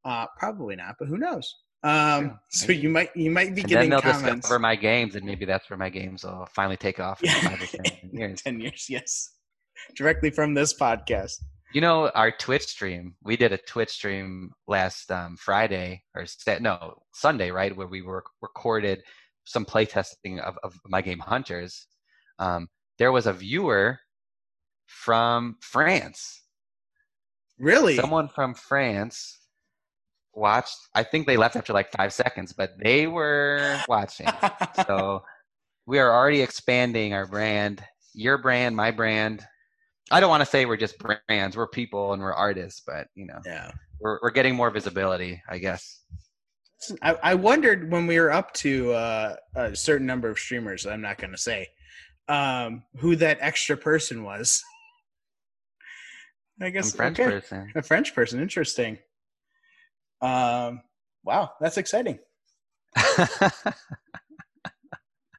Uh, 0.03 0.27
probably 0.37 0.75
not, 0.75 0.97
but 0.99 1.07
who 1.07 1.17
knows? 1.17 1.55
Um, 1.83 2.39
so 2.51 2.71
you 2.71 2.89
might 2.89 3.09
you 3.15 3.31
might 3.31 3.55
be 3.55 3.61
and 3.61 3.69
getting 3.69 3.89
then 3.89 4.01
they'll 4.01 4.13
comments. 4.13 4.41
discover 4.41 4.59
my 4.59 4.75
games, 4.75 5.15
and 5.15 5.25
maybe 5.25 5.45
that's 5.45 5.67
where 5.67 5.77
my 5.77 5.89
games 5.89 6.23
will 6.23 6.47
finally 6.53 6.77
take 6.77 6.99
off. 6.99 7.23
In 7.23 7.29
or 7.29 7.57
10 7.57 8.09
years. 8.13 8.41
10 8.41 8.59
years, 8.59 8.85
yes. 8.87 9.31
Directly 9.95 10.29
from 10.29 10.53
this 10.53 10.77
podcast. 10.77 11.41
You 11.73 11.81
know 11.81 12.09
our 12.13 12.31
Twitch 12.31 12.65
stream. 12.65 13.15
We 13.23 13.35
did 13.35 13.51
a 13.51 13.57
Twitch 13.57 13.89
stream 13.89 14.51
last 14.67 15.11
um, 15.11 15.37
Friday 15.37 16.03
or 16.15 16.25
no 16.61 17.01
Sunday, 17.13 17.49
right, 17.49 17.75
where 17.75 17.87
we 17.87 18.03
were 18.03 18.23
recorded 18.43 19.01
some 19.45 19.65
playtesting 19.65 20.39
of, 20.39 20.57
of 20.63 20.79
my 20.85 21.01
game 21.01 21.19
Hunters. 21.19 21.87
Um, 22.37 22.67
there 22.99 23.11
was 23.11 23.25
a 23.25 23.33
viewer 23.33 23.99
from 24.95 25.57
France. 25.59 26.41
Really? 27.59 27.95
Someone 27.95 28.29
from 28.29 28.53
France 28.53 29.39
watched. 30.33 30.77
I 30.95 31.03
think 31.03 31.27
they 31.27 31.37
left 31.37 31.55
after 31.55 31.73
like 31.73 31.91
five 31.91 32.13
seconds, 32.13 32.53
but 32.53 32.71
they 32.81 33.05
were 33.05 33.79
watching. 33.87 34.27
so 34.87 35.23
we 35.85 35.99
are 35.99 36.11
already 36.11 36.41
expanding 36.41 37.13
our 37.13 37.27
brand. 37.27 37.83
Your 38.13 38.37
brand, 38.37 38.75
my 38.75 38.91
brand. 38.91 39.45
I 40.11 40.19
don't 40.19 40.29
want 40.29 40.41
to 40.41 40.45
say 40.45 40.65
we're 40.65 40.77
just 40.77 40.95
brands. 40.97 41.57
We're 41.57 41.67
people 41.67 42.13
and 42.13 42.21
we're 42.21 42.33
artists, 42.33 42.81
but 42.85 43.07
you 43.15 43.25
know, 43.25 43.39
yeah, 43.45 43.71
we're 43.99 44.19
we're 44.21 44.31
getting 44.31 44.55
more 44.55 44.69
visibility, 44.69 45.41
I 45.49 45.57
guess. 45.57 46.01
I, 47.01 47.15
I 47.23 47.35
wondered 47.35 47.91
when 47.91 48.05
we 48.07 48.19
were 48.19 48.31
up 48.31 48.53
to 48.55 48.93
uh, 48.93 49.35
a 49.55 49.75
certain 49.75 50.05
number 50.05 50.29
of 50.29 50.37
streamers. 50.39 50.85
I'm 50.85 51.01
not 51.01 51.17
going 51.17 51.31
to 51.31 51.37
say 51.37 51.67
um, 52.27 52.83
who 52.97 53.15
that 53.17 53.37
extra 53.41 53.75
person 53.75 54.23
was. 54.23 54.63
I 56.61 56.69
guess 56.69 56.93
a 56.93 56.97
French 56.97 57.19
okay. 57.19 57.29
person. 57.29 57.71
A 57.75 57.81
French 57.81 58.15
person. 58.15 58.41
Interesting. 58.41 58.97
Um, 60.21 60.81
wow, 61.23 61.51
that's 61.59 61.77
exciting. 61.77 62.19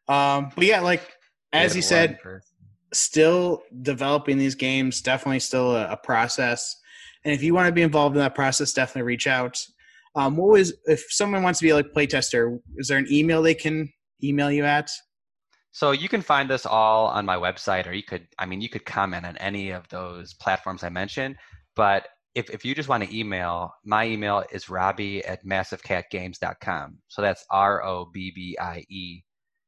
um, 0.08 0.50
but 0.54 0.64
yeah, 0.64 0.80
like 0.80 1.02
as 1.52 1.74
you 1.74 1.82
said, 1.82 2.18
still 2.92 3.62
developing 3.82 4.38
these 4.38 4.54
games. 4.54 5.00
Definitely 5.00 5.40
still 5.40 5.74
a, 5.74 5.92
a 5.92 5.96
process. 5.96 6.76
And 7.24 7.34
if 7.34 7.42
you 7.42 7.54
want 7.54 7.66
to 7.66 7.72
be 7.72 7.82
involved 7.82 8.14
in 8.14 8.20
that 8.20 8.34
process, 8.34 8.72
definitely 8.72 9.02
reach 9.02 9.26
out. 9.26 9.58
Um, 10.14 10.36
what 10.36 10.50
was 10.50 10.74
if 10.84 11.04
someone 11.10 11.42
wants 11.42 11.58
to 11.60 11.64
be 11.64 11.72
like 11.72 11.92
playtester? 11.94 12.58
Is 12.76 12.88
there 12.88 12.98
an 12.98 13.06
email 13.10 13.42
they 13.42 13.54
can 13.54 13.92
email 14.22 14.50
you 14.50 14.64
at? 14.64 14.90
So 15.76 15.90
you 15.90 16.08
can 16.08 16.22
find 16.22 16.48
this 16.48 16.64
all 16.64 17.08
on 17.08 17.26
my 17.26 17.36
website, 17.36 17.86
or 17.86 17.92
you 17.92 18.02
could, 18.02 18.26
I 18.38 18.46
mean, 18.46 18.62
you 18.62 18.70
could 18.70 18.86
comment 18.86 19.26
on 19.26 19.36
any 19.36 19.72
of 19.72 19.86
those 19.90 20.32
platforms 20.32 20.82
I 20.82 20.88
mentioned. 20.88 21.36
But 21.74 22.08
if, 22.34 22.48
if 22.48 22.64
you 22.64 22.74
just 22.74 22.88
want 22.88 23.04
to 23.04 23.14
email, 23.14 23.74
my 23.84 24.06
email 24.06 24.42
is 24.50 24.70
robbie 24.70 25.22
at 25.26 25.44
massivecatgames.com. 25.44 26.96
So 27.08 27.20
that's 27.20 27.44
R 27.50 27.84
O 27.84 28.06
B 28.10 28.32
B 28.34 28.56
I 28.58 28.86
E 28.88 29.20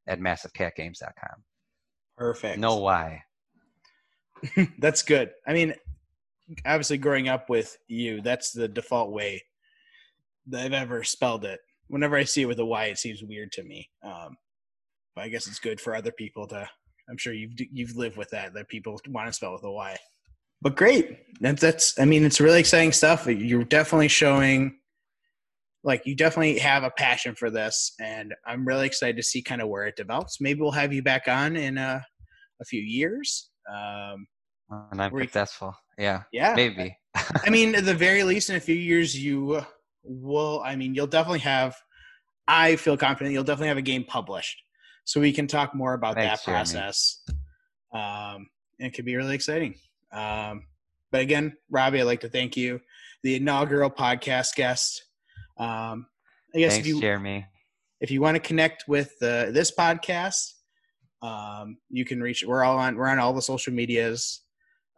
at 0.07 0.19
massivecatgames.com. 0.19 1.45
Perfect. 2.17 2.59
No 2.59 2.77
why. 2.77 3.25
that's 4.79 5.03
good. 5.03 5.33
I 5.47 5.53
mean, 5.53 5.75
obviously, 6.65 6.97
growing 6.97 7.29
up 7.29 7.51
with 7.51 7.77
you, 7.87 8.23
that's 8.23 8.53
the 8.53 8.67
default 8.67 9.13
way 9.13 9.45
that 10.47 10.65
I've 10.65 10.73
ever 10.73 11.05
spelled 11.05 11.45
it. 11.45 11.61
Whenever 11.89 12.17
I 12.17 12.25
see 12.25 12.41
it 12.41 12.49
with 12.49 12.61
a 12.61 12.65
Y, 12.65 12.87
it 12.87 12.97
seems 12.97 13.23
weird 13.23 13.53
to 13.53 13.63
me. 13.63 13.91
Um, 14.03 14.39
but 15.19 15.25
I 15.25 15.29
guess 15.31 15.49
it's 15.49 15.59
good 15.59 15.81
for 15.81 15.97
other 15.97 16.13
people 16.13 16.47
to. 16.47 16.69
I'm 17.11 17.17
sure 17.17 17.33
you've 17.33 17.53
you've 17.73 17.97
lived 17.97 18.17
with 18.17 18.31
that 18.31 18.55
that 18.55 18.69
people 18.69 19.01
want 19.09 19.27
to 19.27 19.33
spell 19.33 19.53
with 19.53 19.65
a 19.65 19.71
Y. 19.71 19.97
But 20.63 20.77
great, 20.77 21.19
that's 21.41 21.61
that's. 21.61 21.99
I 21.99 22.05
mean, 22.05 22.25
it's 22.25 22.41
really 22.41 22.61
exciting 22.61 22.93
stuff. 22.93 23.27
You're 23.27 23.65
definitely 23.65 24.09
showing, 24.09 24.79
like, 25.83 26.03
you 26.07 26.15
definitely 26.15 26.59
have 26.61 26.85
a 26.85 26.91
passion 26.91 27.35
for 27.35 27.51
this, 27.51 27.95
and 28.01 28.33
I'm 28.47 28.65
really 28.65 28.87
excited 28.87 29.17
to 29.17 29.23
see 29.25 29.43
kind 29.43 29.61
of 29.61 29.69
where 29.69 29.87
it 29.87 29.97
develops. 29.97 30.41
Maybe 30.41 30.61
we'll 30.61 30.71
have 30.71 30.93
you 30.93 31.03
back 31.03 31.27
on 31.27 31.57
in 31.57 31.79
a 31.79 32.05
a 32.61 32.65
few 32.65 32.81
years. 32.81 33.51
Um, 33.69 34.25
and 34.93 35.03
I'm 35.03 35.19
successful. 35.19 35.75
Yeah. 35.99 36.23
Yeah. 36.33 36.55
Maybe. 36.55 36.97
I 37.45 37.51
mean, 37.51 37.75
at 37.75 37.87
the 37.87 37.95
very 37.95 38.23
least, 38.23 38.51
in 38.51 38.57
a 38.57 38.61
few 38.61 38.77
years, 38.77 39.19
you 39.21 39.63
will. 40.05 40.63
I 40.65 40.77
mean, 40.77 40.95
you'll 40.95 41.09
definitely 41.09 41.41
have. 41.41 41.75
I 42.47 42.77
feel 42.77 42.97
confident 42.97 43.33
you'll 43.33 43.43
definitely 43.43 43.69
have 43.69 43.79
a 43.79 43.83
game 43.83 44.05
published 44.05 44.63
so 45.09 45.23
we 45.23 45.33
can 45.33 45.47
talk 45.47 45.75
more 45.75 45.95
about 45.95 46.17
Thanks, 46.17 46.45
that 46.45 46.53
process. 46.53 47.23
Um, 47.95 48.47
it 48.79 48.93
could 48.93 49.07
be 49.07 49.17
really 49.17 49.35
exciting. 49.35 49.75
Um, 50.13 50.67
but 51.11 51.23
again, 51.23 51.57
Robbie, 51.71 52.03
I'd 52.03 52.05
like 52.05 52.21
to 52.21 52.29
thank 52.29 52.59
you, 52.59 52.83
the 53.23 53.37
inaugural 53.37 53.89
podcast 53.89 54.55
guest. 54.55 55.03
Um, 55.57 56.07
I 56.55 56.59
guess 56.59 56.75
Thanks, 56.75 56.87
if 56.87 56.95
you, 56.95 57.01
Jeremy. 57.01 57.47
If 58.03 58.11
you 58.11 58.21
want 58.21 58.35
to 58.35 58.41
connect 58.41 58.85
with 58.87 59.15
uh, 59.23 59.51
this 59.51 59.75
podcast, 59.75 60.53
um, 61.23 61.79
you 61.89 62.05
can 62.05 62.21
reach. 62.21 62.45
We're 62.47 62.63
all 62.63 62.77
on. 62.77 62.95
We're 62.95 63.09
on 63.09 63.19
all 63.19 63.33
the 63.33 63.41
social 63.41 63.73
medias. 63.73 64.43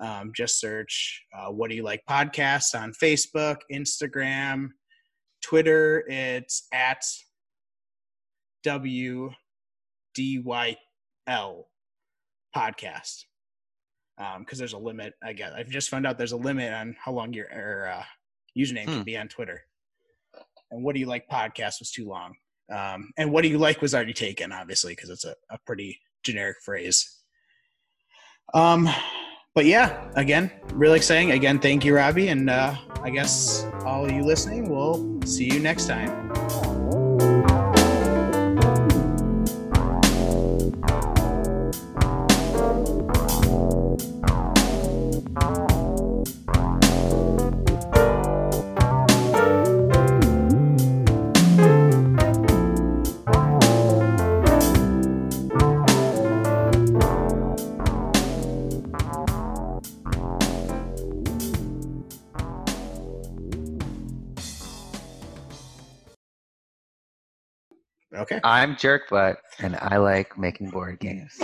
Um, 0.00 0.32
just 0.34 0.58
search 0.58 1.22
uh, 1.38 1.52
"What 1.52 1.70
Do 1.70 1.76
You 1.76 1.84
Like" 1.84 2.02
podcasts 2.10 2.74
on 2.74 2.92
Facebook, 3.00 3.58
Instagram, 3.72 4.70
Twitter. 5.40 6.04
It's 6.08 6.66
at 6.72 7.04
W 8.64 9.30
DYL 10.16 11.64
podcast 12.54 13.24
because 14.16 14.36
um, 14.36 14.44
there's 14.58 14.72
a 14.72 14.78
limit. 14.78 15.14
I 15.22 15.32
guess 15.32 15.52
I've 15.56 15.68
just 15.68 15.88
found 15.88 16.06
out 16.06 16.18
there's 16.18 16.32
a 16.32 16.36
limit 16.36 16.72
on 16.72 16.96
how 17.02 17.12
long 17.12 17.32
your, 17.32 17.46
your 17.52 17.88
uh, 17.88 18.04
username 18.58 18.84
hmm. 18.84 18.96
can 18.96 19.02
be 19.04 19.16
on 19.16 19.28
Twitter. 19.28 19.62
And 20.70 20.84
what 20.84 20.94
do 20.94 21.00
you 21.00 21.06
like 21.06 21.28
podcast 21.28 21.80
was 21.80 21.90
too 21.90 22.08
long. 22.08 22.34
Um, 22.72 23.10
and 23.18 23.32
what 23.32 23.42
do 23.42 23.48
you 23.48 23.58
like 23.58 23.82
was 23.82 23.94
already 23.94 24.12
taken, 24.12 24.52
obviously, 24.52 24.94
because 24.94 25.10
it's 25.10 25.24
a, 25.24 25.34
a 25.50 25.58
pretty 25.66 25.98
generic 26.22 26.58
phrase. 26.64 27.18
Um, 28.54 28.88
but 29.54 29.64
yeah, 29.64 30.08
again, 30.14 30.50
really 30.72 30.96
exciting. 30.96 31.32
Again, 31.32 31.58
thank 31.58 31.84
you, 31.84 31.96
Robbie, 31.96 32.28
and 32.28 32.48
uh, 32.48 32.76
I 33.02 33.10
guess 33.10 33.66
all 33.84 34.10
you 34.10 34.22
listening, 34.22 34.68
we'll 34.70 35.20
see 35.22 35.52
you 35.52 35.58
next 35.58 35.86
time. 35.88 36.69
Okay. 68.30 68.40
I'm 68.44 68.76
Jerk 68.76 69.08
Butt, 69.10 69.38
and 69.58 69.76
I 69.80 69.96
like 69.96 70.38
making 70.38 70.70
board 70.70 71.00
games. 71.00 71.40